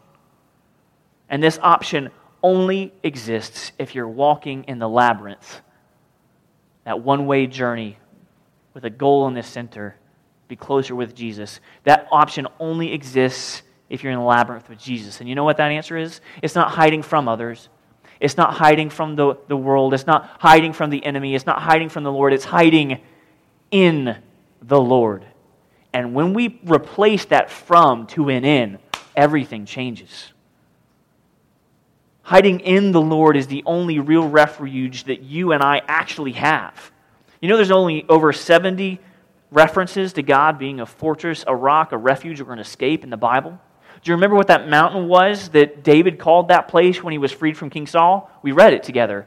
And 1.31 1.43
this 1.43 1.59
option 1.63 2.11
only 2.43 2.93
exists 3.03 3.73
if 3.79 3.95
you're 3.95 4.07
walking 4.07 4.65
in 4.65 4.79
the 4.79 4.89
labyrinth, 4.89 5.63
that 6.85 7.01
one 7.01 7.27
way 7.27 7.47
journey 7.47 7.99
with 8.75 8.85
a 8.85 8.91
goal 8.91 9.27
in 9.27 9.33
the 9.33 9.43
center, 9.43 9.97
be 10.49 10.55
closer 10.55 10.95
with 10.95 11.15
Jesus. 11.15 11.61
That 11.85 12.07
option 12.13 12.47
only 12.61 12.93
exists 12.93 13.63
if 13.89 14.05
you're 14.05 14.13
in 14.13 14.19
the 14.19 14.25
labyrinth 14.25 14.69
with 14.69 14.79
Jesus. 14.79 15.21
And 15.21 15.29
you 15.31 15.35
know 15.35 15.45
what 15.45 15.57
that 15.57 15.71
answer 15.71 15.97
is? 15.97 16.21
It's 16.43 16.55
not 16.55 16.73
hiding 16.73 17.03
from 17.03 17.27
others. 17.27 17.71
It's 18.21 18.37
not 18.37 18.53
hiding 18.53 18.91
from 18.91 19.17
the, 19.17 19.37
the 19.49 19.57
world. 19.57 19.95
It's 19.95 20.07
not 20.07 20.31
hiding 20.39 20.75
from 20.75 20.91
the 20.91 21.03
enemy. 21.07 21.35
It's 21.35 21.47
not 21.47 21.63
hiding 21.63 21.89
from 21.89 22.05
the 22.05 22.13
Lord. 22.13 22.35
It's 22.35 22.45
hiding 22.45 23.01
in 23.71 24.19
the 24.61 24.81
Lord. 24.81 25.27
And 25.97 26.13
when 26.13 26.35
we 26.35 26.61
replace 26.67 27.25
that 27.27 27.51
from 27.51 28.07
to 28.09 28.29
an 28.29 28.45
in, 28.45 28.79
everything 29.17 29.65
changes. 29.65 30.31
Hiding 32.21 32.61
in 32.61 32.93
the 32.93 33.01
Lord 33.01 33.35
is 33.35 33.47
the 33.47 33.63
only 33.65 33.99
real 33.99 34.29
refuge 34.29 35.05
that 35.05 35.23
you 35.23 35.53
and 35.53 35.63
I 35.63 35.81
actually 35.89 36.33
have. 36.33 36.93
You 37.41 37.49
know, 37.49 37.57
there's 37.57 37.71
only 37.71 38.05
over 38.11 38.31
70 38.35 39.01
references 39.51 40.13
to 40.13 40.23
God 40.23 40.59
being 40.59 40.81
a 40.81 40.87
fortress, 40.87 41.47
a 41.47 41.57
rock, 41.57 41.93
a 41.93 41.97
refuge, 41.97 42.43
or 42.43 42.53
an 42.53 42.59
escape 42.59 43.03
in 43.03 43.09
the 43.09 43.17
Bible. 43.17 43.59
Do 44.03 44.11
you 44.11 44.17
remember 44.17 44.37
what 44.37 44.49
that 44.49 44.69
mountain 44.69 45.09
was 45.09 45.49
that 45.51 45.83
David 45.83 46.19
called 46.19 46.49
that 46.49 46.69
place 46.69 47.03
when 47.03 47.13
he 47.13 47.19
was 47.19 47.33
freed 47.33 47.57
from 47.57 47.71
King 47.71 47.87
Saul? 47.87 48.31
We 48.43 48.53
read 48.53 48.75
it 48.75 48.83
together. 48.83 49.27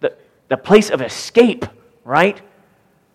The, 0.00 0.14
the 0.48 0.58
place 0.58 0.90
of 0.90 1.00
escape, 1.00 1.64
right? 2.04 2.38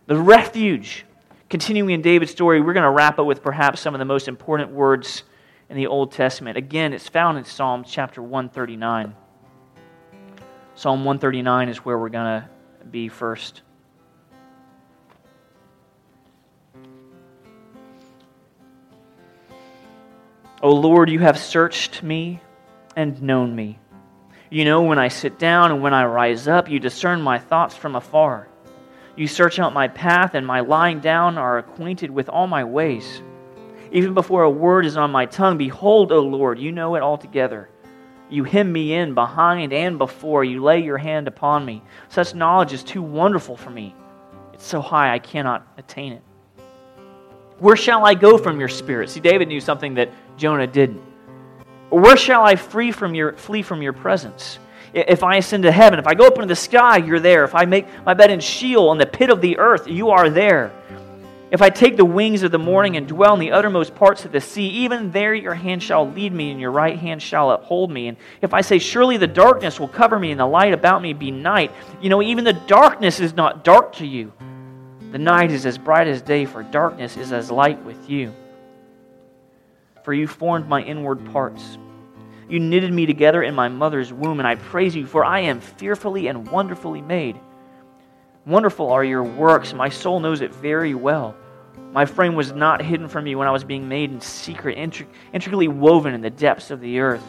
The 0.08 0.18
refuge. 0.18 1.06
Continuing 1.50 1.90
in 1.90 2.04
David's 2.04 2.32
story, 2.32 2.62
we're 2.62 2.74
going 2.74 2.84
to 2.84 2.92
wrap 2.92 3.18
up 3.18 3.26
with 3.26 3.42
perhaps 3.42 3.82
some 3.82 3.96
of 3.96 4.00
the 4.00 4.06
most 4.06 4.28
important 4.28 4.70
words 4.70 5.24
in 5.68 5.78
the 5.78 5.88
Old 5.88 6.12
Testament. 6.12 6.58
Again, 6.58 6.94
it's 6.94 7.10
found 7.10 7.40
in 7.40 7.44
Psalm 7.44 7.84
chapter 7.84 8.22
139. 8.22 9.16
Psalm 10.76 11.00
139 11.00 11.70
is 11.70 11.78
where 11.80 11.98
we're 11.98 12.10
going 12.10 12.42
to 12.42 12.50
be 12.86 13.10
first. 13.10 13.64
O 20.62 20.72
Lord, 20.72 21.10
you 21.10 21.20
have 21.20 21.40
searched 21.40 22.04
me 22.04 22.42
and 22.96 23.24
known 23.24 23.56
me. 23.56 23.80
You 24.52 24.66
know 24.66 24.84
when 24.84 25.00
I 25.00 25.08
sit 25.08 25.40
down 25.40 25.72
and 25.72 25.82
when 25.82 25.96
I 25.96 26.06
rise 26.06 26.48
up, 26.48 26.70
you 26.70 26.80
discern 26.80 27.22
my 27.22 27.40
thoughts 27.40 27.76
from 27.76 27.96
afar. 27.96 28.49
You 29.20 29.28
search 29.28 29.60
out 29.60 29.74
my 29.74 29.90
path, 29.90 30.34
and 30.34 30.48
my 30.48 30.62
lying 30.62 31.02
down 31.02 31.38
are 31.38 31.58
acquainted 31.58 32.10
with 32.10 32.30
all 32.30 32.48
my 32.48 32.64
ways. 32.64 33.22
Even 33.92 34.14
before 34.14 34.44
a 34.44 34.50
word 34.50 34.86
is 34.86 34.96
on 34.96 35.12
my 35.12 35.26
tongue, 35.26 35.58
behold, 35.58 36.14
O 36.14 36.22
Lord, 36.22 36.58
you 36.58 36.72
know 36.72 36.96
it 36.96 37.02
altogether. 37.02 37.68
You 38.30 38.46
hem 38.46 38.72
me 38.72 38.94
in 38.94 39.16
behind 39.16 39.74
and 39.74 39.98
before. 39.98 40.46
You 40.46 40.64
lay 40.64 40.80
your 40.80 40.98
hand 40.98 41.28
upon 41.28 41.66
me. 41.66 41.84
Such 42.08 42.34
knowledge 42.34 42.72
is 42.72 42.82
too 42.82 43.02
wonderful 43.02 43.58
for 43.58 43.70
me. 43.70 43.94
It's 44.54 44.66
so 44.66 44.80
high 44.80 45.14
I 45.14 45.20
cannot 45.20 45.68
attain 45.78 46.14
it. 46.14 46.24
Where 47.58 47.76
shall 47.76 48.06
I 48.06 48.14
go 48.14 48.38
from 48.38 48.58
your 48.58 48.70
spirit? 48.70 49.10
See, 49.10 49.20
David 49.20 49.50
knew 49.50 49.60
something 49.60 49.96
that 49.96 50.14
Jonah 50.38 50.66
didn't. 50.66 51.02
Where 51.90 52.16
shall 52.16 52.46
I 52.46 52.56
flee 52.56 52.94
from 52.94 53.14
your, 53.16 53.34
flee 53.34 53.64
from 53.64 53.82
your 53.82 53.92
presence? 53.92 54.60
If 54.94 55.24
I 55.24 55.38
ascend 55.38 55.64
to 55.64 55.72
heaven, 55.72 56.00
if 56.00 56.08
I 56.08 56.14
go 56.14 56.28
up 56.28 56.36
into 56.36 56.48
the 56.48 56.56
sky, 56.56 56.98
you're 56.98 57.20
there. 57.20 57.44
If 57.44 57.54
I 57.54 57.66
make 57.66 57.88
my 58.06 58.14
bed 58.14 58.32
in 58.32 58.40
Sheol, 58.40 58.92
in 58.92 58.98
the 58.98 59.06
pit 59.06 59.30
of 59.30 59.42
the 59.42 59.58
earth, 59.58 59.88
you 59.88 60.10
are 60.10 60.30
there. 60.30 60.72
If 61.52 61.64
I 61.64 61.70
take 61.70 61.98
the 61.98 62.06
wings 62.06 62.44
of 62.44 62.52
the 62.52 62.60
morning 62.60 62.96
and 62.96 63.08
dwell 63.08 63.34
in 63.34 63.40
the 63.40 63.52
uttermost 63.52 63.96
parts 63.96 64.24
of 64.24 64.32
the 64.32 64.40
sea, 64.40 64.68
even 64.68 65.12
there 65.12 65.34
your 65.34 65.56
hand 65.56 65.82
shall 65.82 66.08
lead 66.08 66.32
me, 66.32 66.52
and 66.52 66.62
your 66.62 66.72
right 66.72 66.98
hand 66.98 67.24
shall 67.24 67.52
uphold 67.52 67.90
me. 67.90 68.08
And 68.08 68.18
if 68.42 68.54
I 68.54 68.62
say, 68.62 68.78
Surely 68.78 69.18
the 69.18 69.28
darkness 69.28 69.80
will 69.80 69.88
cover 69.88 70.20
me, 70.20 70.30
and 70.30 70.40
the 70.40 70.46
light 70.46 70.74
about 70.74 71.02
me 71.02 71.14
be 71.14 71.32
night, 71.32 71.72
you 72.02 72.10
know, 72.10 72.22
even 72.22 72.44
the 72.44 72.54
darkness 72.54 73.20
is 73.20 73.34
not 73.34 73.64
dark 73.64 73.94
to 73.96 74.06
you. 74.06 74.32
The 75.12 75.18
night 75.18 75.52
is 75.52 75.66
as 75.66 75.80
bright 75.80 76.08
as 76.08 76.22
day, 76.22 76.46
for 76.46 76.62
darkness 76.62 77.18
is 77.18 77.32
as 77.32 77.50
light 77.50 77.84
with 77.84 78.10
you. 78.10 78.32
For 80.04 80.14
you 80.14 80.28
formed 80.28 80.68
my 80.68 80.84
inward 80.84 81.26
parts. 81.32 81.80
You 82.50 82.60
knitted 82.60 82.92
me 82.92 83.06
together 83.06 83.44
in 83.44 83.54
my 83.54 83.68
mother's 83.68 84.12
womb, 84.12 84.40
and 84.40 84.48
I 84.48 84.56
praise 84.56 84.96
you, 84.96 85.06
for 85.06 85.24
I 85.24 85.42
am 85.42 85.62
fearfully 85.62 86.28
and 86.28 86.50
wonderfully 86.50 87.02
made. 87.02 87.40
Wonderful 88.46 88.92
are 88.92 89.04
your 89.04 89.24
works. 89.24 89.74
My 89.74 89.90
soul 89.90 90.20
knows 90.20 90.42
it 90.42 90.54
very 90.56 90.96
well. 90.96 91.36
My 91.92 92.06
frame 92.06 92.34
was 92.34 92.52
not 92.52 92.82
hidden 92.82 93.08
from 93.08 93.28
you 93.28 93.38
when 93.38 93.48
I 93.48 93.52
was 93.52 93.64
being 93.64 93.88
made 93.88 94.12
in 94.12 94.20
secret, 94.20 94.78
intricately 94.78 95.68
woven 95.68 96.14
in 96.16 96.22
the 96.22 96.30
depths 96.32 96.72
of 96.72 96.82
the 96.82 97.00
earth. 97.00 97.24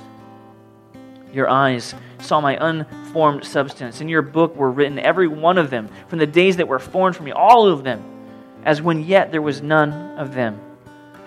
Your 1.33 1.49
eyes 1.49 1.95
saw 2.19 2.41
my 2.41 2.57
unformed 2.61 3.45
substance. 3.45 4.01
In 4.01 4.09
your 4.09 4.23
book 4.23 4.57
were 4.57 4.71
written, 4.71 4.99
every 4.99 5.29
one 5.29 5.59
of 5.59 5.71
them, 5.71 5.89
from 6.09 6.19
the 6.19 6.27
days 6.27 6.57
that 6.57 6.67
were 6.67 6.79
formed 6.79 7.17
for 7.17 7.23
me, 7.23 7.33
all 7.33 7.67
of 7.69 7.85
them, 7.85 8.03
as 8.65 8.83
when 8.83 9.05
yet 9.05 9.31
there 9.31 9.43
was 9.43 9.61
none 9.61 9.93
of 10.19 10.35
them. 10.35 10.61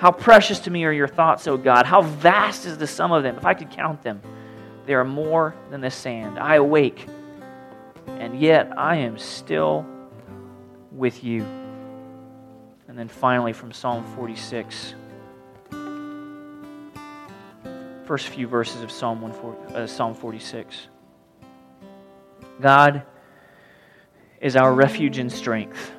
How 0.04 0.12
precious 0.12 0.60
to 0.60 0.70
me 0.70 0.84
are 0.84 0.92
your 0.92 1.08
thoughts, 1.08 1.48
O 1.48 1.56
God. 1.56 1.86
How 1.86 2.02
vast 2.02 2.66
is 2.66 2.78
the 2.78 2.88
sum 2.88 3.13
of 3.13 3.24
them. 3.24 3.38
If 3.38 3.46
I 3.46 3.54
could 3.54 3.70
count 3.70 4.02
them, 4.02 4.22
they 4.86 4.96
are 4.96 5.06
more 5.06 5.56
than 5.70 5.80
the 5.80 5.89
sand. 5.89 6.38
I 6.38 6.56
awake 6.56 7.08
and 8.08 8.38
yet 8.38 8.78
I 8.78 8.98
am 8.98 9.18
still 9.18 9.86
with 10.92 11.24
you. 11.24 11.44
And 12.89 13.00
then 13.00 13.08
finally 13.08 13.54
from 13.54 13.72
Psalm 13.72 14.04
46, 14.18 14.94
first 18.06 18.28
few 18.28 18.46
verses 18.46 18.82
of 18.82 18.92
Psalm, 18.92 19.22
140, 19.22 19.74
uh, 19.74 19.88
Psalm 19.88 20.16
46. 20.16 20.89
God 22.60 23.04
is 24.42 24.58
our 24.58 24.74
refuge 24.74 25.18
and 25.18 25.32
strength, 25.32 25.94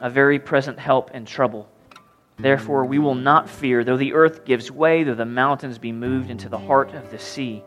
a 0.00 0.10
very 0.10 0.38
present 0.38 0.78
help 0.78 1.12
in 1.12 1.24
trouble. 1.24 1.66
Therefore, 2.38 2.84
we 2.84 2.98
will 2.98 3.14
not 3.14 3.48
fear, 3.48 3.82
though 3.84 3.96
the 3.96 4.14
earth 4.14 4.44
gives 4.44 4.70
way, 4.70 5.02
though 5.02 5.14
the 5.14 5.24
mountains 5.24 5.78
be 5.78 5.92
moved 5.92 6.30
into 6.30 6.48
the 6.48 6.58
heart 6.58 6.94
of 6.94 7.10
the 7.10 7.18
sea 7.18 7.64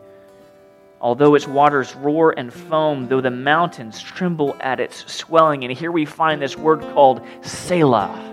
although 1.02 1.34
its 1.34 1.48
waters 1.48 1.94
roar 1.96 2.32
and 2.38 2.52
foam, 2.52 3.08
though 3.08 3.20
the 3.20 3.30
mountains 3.30 4.00
tremble 4.00 4.56
at 4.60 4.78
its 4.78 5.12
swelling. 5.12 5.64
And 5.64 5.76
here 5.76 5.90
we 5.90 6.04
find 6.04 6.40
this 6.40 6.56
word 6.56 6.80
called 6.80 7.20
Selah. 7.42 8.30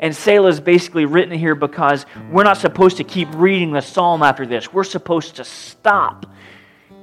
And 0.00 0.14
Selah 0.14 0.48
is 0.48 0.60
basically 0.60 1.04
written 1.04 1.38
here 1.38 1.54
because 1.54 2.04
we're 2.32 2.42
not 2.42 2.56
supposed 2.56 2.96
to 2.96 3.04
keep 3.04 3.28
reading 3.34 3.70
the 3.70 3.80
psalm 3.80 4.24
after 4.24 4.44
this. 4.44 4.72
We're 4.72 4.82
supposed 4.82 5.36
to 5.36 5.44
stop 5.44 6.26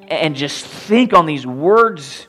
and 0.10 0.36
just 0.36 0.66
think 0.66 1.14
on 1.14 1.26
these 1.26 1.48
words 1.48 2.28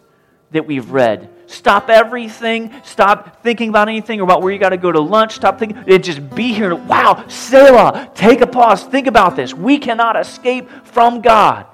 that 0.52 0.64
we've 0.64 0.88
read. 0.92 1.28
Stop 1.50 1.90
everything. 1.90 2.72
Stop 2.84 3.42
thinking 3.42 3.70
about 3.70 3.88
anything 3.88 4.20
or 4.20 4.22
about 4.22 4.40
where 4.40 4.52
you 4.52 4.58
got 4.58 4.68
to 4.68 4.76
go 4.76 4.92
to 4.92 5.00
lunch. 5.00 5.34
Stop 5.34 5.58
thinking. 5.58 5.82
And 5.88 6.02
just 6.02 6.30
be 6.30 6.52
here. 6.52 6.76
Wow, 6.76 7.24
Selah. 7.26 8.08
Take 8.14 8.40
a 8.40 8.46
pause. 8.46 8.84
Think 8.84 9.08
about 9.08 9.34
this. 9.34 9.52
We 9.52 9.78
cannot 9.78 10.14
escape 10.14 10.70
from 10.84 11.20
God. 11.20 11.66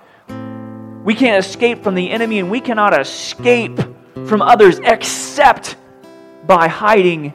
We 1.05 1.15
can't 1.15 1.45
escape 1.45 1.83
from 1.83 1.95
the 1.95 2.11
enemy 2.11 2.39
and 2.39 2.51
we 2.51 2.59
cannot 2.59 2.99
escape 2.99 3.79
from 4.27 4.41
others 4.41 4.81
except 4.83 5.77
by 6.47 6.69
hiding 6.69 7.35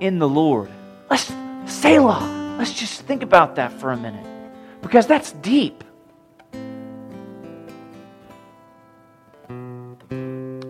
in 0.00 0.18
the 0.18 0.28
Lord. 0.28 0.70
Let's, 1.10 1.30
Selah, 1.66 2.56
let's 2.58 2.72
just 2.72 3.02
think 3.02 3.22
about 3.22 3.56
that 3.56 3.70
for 3.72 3.92
a 3.92 3.98
minute 3.98 4.26
because 4.80 5.06
that's 5.06 5.32
deep. 5.32 5.84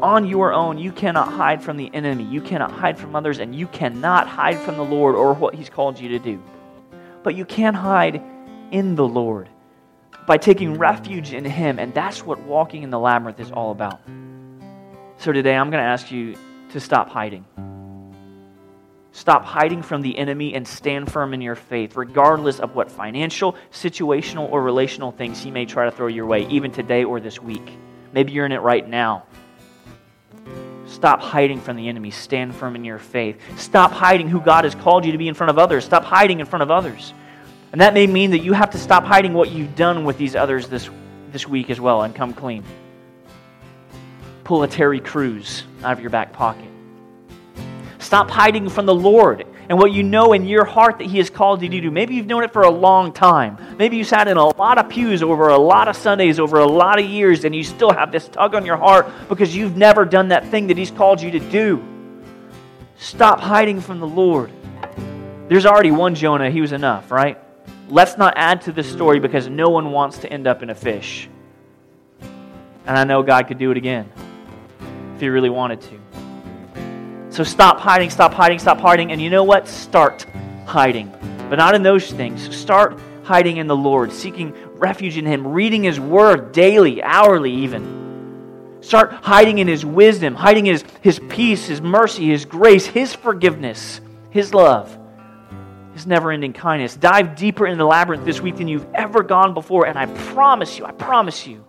On 0.01 0.25
your 0.25 0.53
own, 0.53 0.79
you 0.79 0.93
cannot 0.93 1.33
hide 1.33 1.61
from 1.61 1.77
the 1.77 1.91
enemy. 1.93 2.23
You 2.23 2.41
cannot 2.41 2.71
hide 2.71 2.97
from 2.97 3.17
others, 3.17 3.41
and 3.41 3.55
you 3.55 3.67
cannot 3.67 4.29
hide 4.29 4.59
from 4.59 4.77
the 4.77 4.85
Lord 4.85 5.17
or 5.17 5.35
what 5.35 5.57
He's 5.57 5.69
called 5.69 5.99
you 5.99 6.11
to 6.11 6.21
do. 6.21 6.41
But 7.25 7.35
you 7.35 7.45
can 7.45 7.75
hide 7.75 8.23
in 8.71 8.95
the 8.95 9.07
Lord 9.07 9.49
by 10.27 10.37
taking 10.37 10.79
refuge 10.79 11.33
in 11.33 11.45
Him. 11.45 11.81
And 11.81 11.93
that's 11.93 12.25
what 12.25 12.41
walking 12.43 12.85
in 12.85 12.91
the 12.91 12.99
labyrinth 12.99 13.41
is 13.41 13.51
all 13.51 13.73
about. 13.73 14.01
So 15.17 15.33
today 15.33 15.57
I'm 15.57 15.71
going 15.71 15.83
to 15.83 15.89
ask 15.89 16.13
you 16.13 16.37
to 16.71 16.79
stop 16.79 17.09
hiding. 17.09 17.45
Stop 19.11 19.45
hiding 19.45 19.83
from 19.83 20.03
the 20.03 20.17
enemy 20.17 20.55
and 20.55 20.69
stand 20.69 21.11
firm 21.11 21.35
in 21.35 21.41
your 21.41 21.57
faith, 21.57 21.97
regardless 21.97 22.61
of 22.61 22.77
what 22.77 22.89
financial, 22.89 23.57
situational, 23.73 24.49
or 24.53 24.63
relational 24.63 25.11
things 25.11 25.43
he 25.43 25.51
may 25.51 25.67
try 25.67 25.87
to 25.87 25.91
throw 25.91 26.07
your 26.07 26.27
way, 26.27 26.47
even 26.47 26.71
today 26.71 27.03
or 27.03 27.19
this 27.19 27.43
week. 27.43 27.77
Maybe 28.13 28.31
you're 28.31 28.47
in 28.47 28.53
it 28.53 28.61
right 28.61 28.89
now. 28.89 29.25
Stop 30.89 31.21
hiding 31.21 31.61
from 31.61 31.77
the 31.77 31.89
enemy. 31.89 32.11
Stand 32.11 32.55
firm 32.55 32.75
in 32.75 32.85
your 32.85 32.99
faith. 32.99 33.39
Stop 33.59 33.93
hiding 33.93 34.29
who 34.29 34.41
God 34.41 34.65
has 34.65 34.75
called 34.75 35.05
you 35.05 35.13
to 35.13 35.19
be 35.19 35.29
in 35.29 35.35
front 35.35 35.51
of 35.51 35.59
others. 35.59 35.85
Stop 35.85 36.03
hiding 36.03 36.41
in 36.41 36.47
front 36.47 36.63
of 36.63 36.71
others. 36.71 37.13
And 37.73 37.83
that 37.83 37.93
may 37.93 38.07
mean 38.07 38.31
that 38.31 38.39
you 38.39 38.55
have 38.55 38.71
to 38.71 38.79
stop 38.79 39.05
hiding 39.05 39.35
what 39.35 39.51
you've 39.51 39.77
done 39.77 40.05
with 40.05 40.17
these 40.17 40.35
others 40.35 40.69
this, 40.69 40.89
this 41.31 41.47
week 41.47 41.69
as 41.69 41.79
well 41.79 42.03
and 42.03 42.15
come 42.15 42.33
clean. 42.33 42.65
Pull 44.45 44.63
a 44.63 44.69
Terry 44.69 45.01
Crews 45.01 45.65
out 45.85 45.93
of 45.93 46.01
your 46.01 46.11
back 46.11 46.33
pocket. 46.33 46.65
Stop 47.99 48.31
hiding 48.31 48.69
from 48.69 48.87
the 48.87 48.95
Lord 48.95 49.47
and 49.69 49.79
what 49.79 49.93
you 49.93 50.03
know 50.03 50.33
in 50.33 50.47
your 50.47 50.65
heart 50.65 50.99
that 50.99 51.07
He 51.09 51.19
has 51.19 51.31
called 51.31 51.63
you 51.63 51.69
to 51.69 51.81
do. 51.81 51.91
Maybe 51.91 52.15
you've 52.15 52.27
known 52.27 52.45
it 52.45 52.53
for 52.53 52.63
a 52.63 52.71
long 52.71 53.13
time. 53.13 53.59
Maybe 53.79 53.97
you 53.97 54.05
sat 54.05 54.29
in 54.29 54.37
a 54.37 54.47
lot 54.59 54.79
of 54.79 54.89
pews 54.89 55.23
over 55.23 55.49
a 55.49 55.59
lot 55.59 55.89
of 55.89 55.97
Sundays, 55.97 56.39
over 56.39 56.59
a 56.59 56.67
lot 56.67 56.99
of 56.99 57.07
years, 57.07 57.45
and 57.45 57.55
you 57.55 57.65
still 57.65 57.93
have 57.93 58.13
this 58.13 58.29
tug 58.29 58.55
on 58.55 58.65
your 58.65 58.77
heart 58.77 59.09
because 59.29 59.55
you've 59.55 59.77
never 59.77 60.05
done 60.05 60.29
that 60.29 60.47
thing 60.49 60.69
that 60.69 60.79
He's 60.79 60.91
called 60.91 61.21
you 61.21 61.31
to 61.33 61.41
do. 61.51 61.83
Stop 62.97 63.41
hiding 63.41 63.81
from 63.81 64.01
the 64.01 64.07
Lord. 64.07 64.53
There's 65.49 65.67
already 65.67 65.91
one 65.91 66.15
Jonah, 66.15 66.51
he 66.51 66.61
was 66.61 66.73
enough, 66.73 67.11
right? 67.11 67.39
let's 67.91 68.19
not 68.19 68.35
add 68.37 68.63
to 68.63 68.73
the 68.73 68.83
story 68.83 69.19
because 69.19 69.49
no 69.49 69.69
one 69.69 69.91
wants 69.91 70.19
to 70.19 70.33
end 70.33 70.47
up 70.47 70.63
in 70.63 70.71
a 70.71 70.75
fish. 70.75 71.29
And 72.21 72.97
I 72.99 73.05
know 73.05 73.23
God 73.23 73.49
could 73.49 73.59
do 73.59 73.71
it 73.71 73.77
again 73.77 74.11
if 75.15 75.21
He 75.21 75.29
really 75.29 75.51
wanted 75.51 75.81
to. 75.83 75.98
So 77.39 77.45
stop 77.45 77.79
hiding, 77.79 78.11
stop 78.11 78.35
hiding, 78.35 78.59
stop 78.59 78.81
hiding. 78.81 79.13
And 79.13 79.23
you 79.23 79.31
know 79.31 79.45
what? 79.45 79.69
Start 79.69 80.27
hiding. 80.67 81.09
But 81.49 81.55
not 81.55 81.77
in 81.77 81.85
those 81.85 82.11
things. 82.11 82.53
Start 82.53 82.99
hiding 83.23 83.59
in 83.59 83.69
the 83.69 83.77
Lord, 83.77 84.11
seeking 84.11 84.53
refuge 84.75 85.17
in 85.17 85.25
Him, 85.25 85.47
reading 85.47 85.85
His 85.85 86.01
Word 86.01 86.51
daily, 86.51 87.01
hourly, 87.01 87.53
even. 87.53 88.81
Start 88.81 89.13
hiding 89.13 89.59
in 89.59 89.69
His 89.69 89.87
wisdom, 89.87 90.35
hiding 90.35 90.67
in 90.67 90.73
His, 90.73 90.85
His 91.01 91.21
peace, 91.29 91.67
His 91.67 91.81
mercy, 91.81 92.27
His 92.27 92.45
grace, 92.45 92.87
His 92.87 93.15
forgiveness, 93.15 94.01
His 94.31 94.53
love. 94.53 94.99
His 95.93 96.09
never 96.09 96.33
ending 96.33 96.53
kindness. 96.53 96.97
Dive 96.97 97.37
deeper 97.37 97.69
into 97.69 97.79
the 97.79 97.87
labyrinth 97.87 98.25
this 98.25 98.41
week 98.41 98.57
than 98.57 98.67
you've 98.67 98.93
ever 98.95 99.23
gone 99.23 99.55
before, 99.55 99.87
and 99.87 99.97
I 99.97 100.07
promise 100.33 100.77
you, 100.77 100.87
I 100.87 100.91
promise 100.91 101.47
you, 101.47 101.65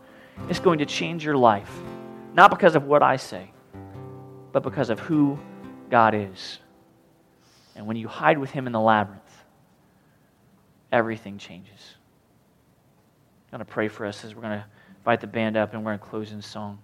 it's 0.49 0.59
going 0.59 0.79
to 0.79 0.87
change 0.87 1.23
your 1.23 1.37
life. 1.37 1.71
Not 2.33 2.49
because 2.49 2.75
of 2.75 2.85
what 2.85 3.03
I 3.03 3.17
say, 3.17 3.51
but 4.51 4.63
because 4.63 4.89
of 4.89 4.99
who 4.99 5.37
God 5.89 6.13
is. 6.15 6.59
And 7.75 7.87
when 7.87 7.97
you 7.97 8.07
hide 8.07 8.37
with 8.37 8.51
Him 8.51 8.67
in 8.67 8.73
the 8.73 8.79
labyrinth, 8.79 9.43
everything 10.91 11.37
changes. 11.37 11.95
I'm 13.51 13.57
going 13.57 13.65
to 13.65 13.71
pray 13.71 13.87
for 13.87 14.05
us 14.05 14.23
as 14.23 14.35
we're 14.35 14.41
going 14.41 14.59
to 14.59 14.65
invite 14.97 15.21
the 15.21 15.27
band 15.27 15.57
up 15.57 15.73
and 15.73 15.83
we're 15.83 15.91
going 15.91 15.99
to 15.99 16.05
close 16.05 16.31
in 16.31 16.41
song. 16.41 16.79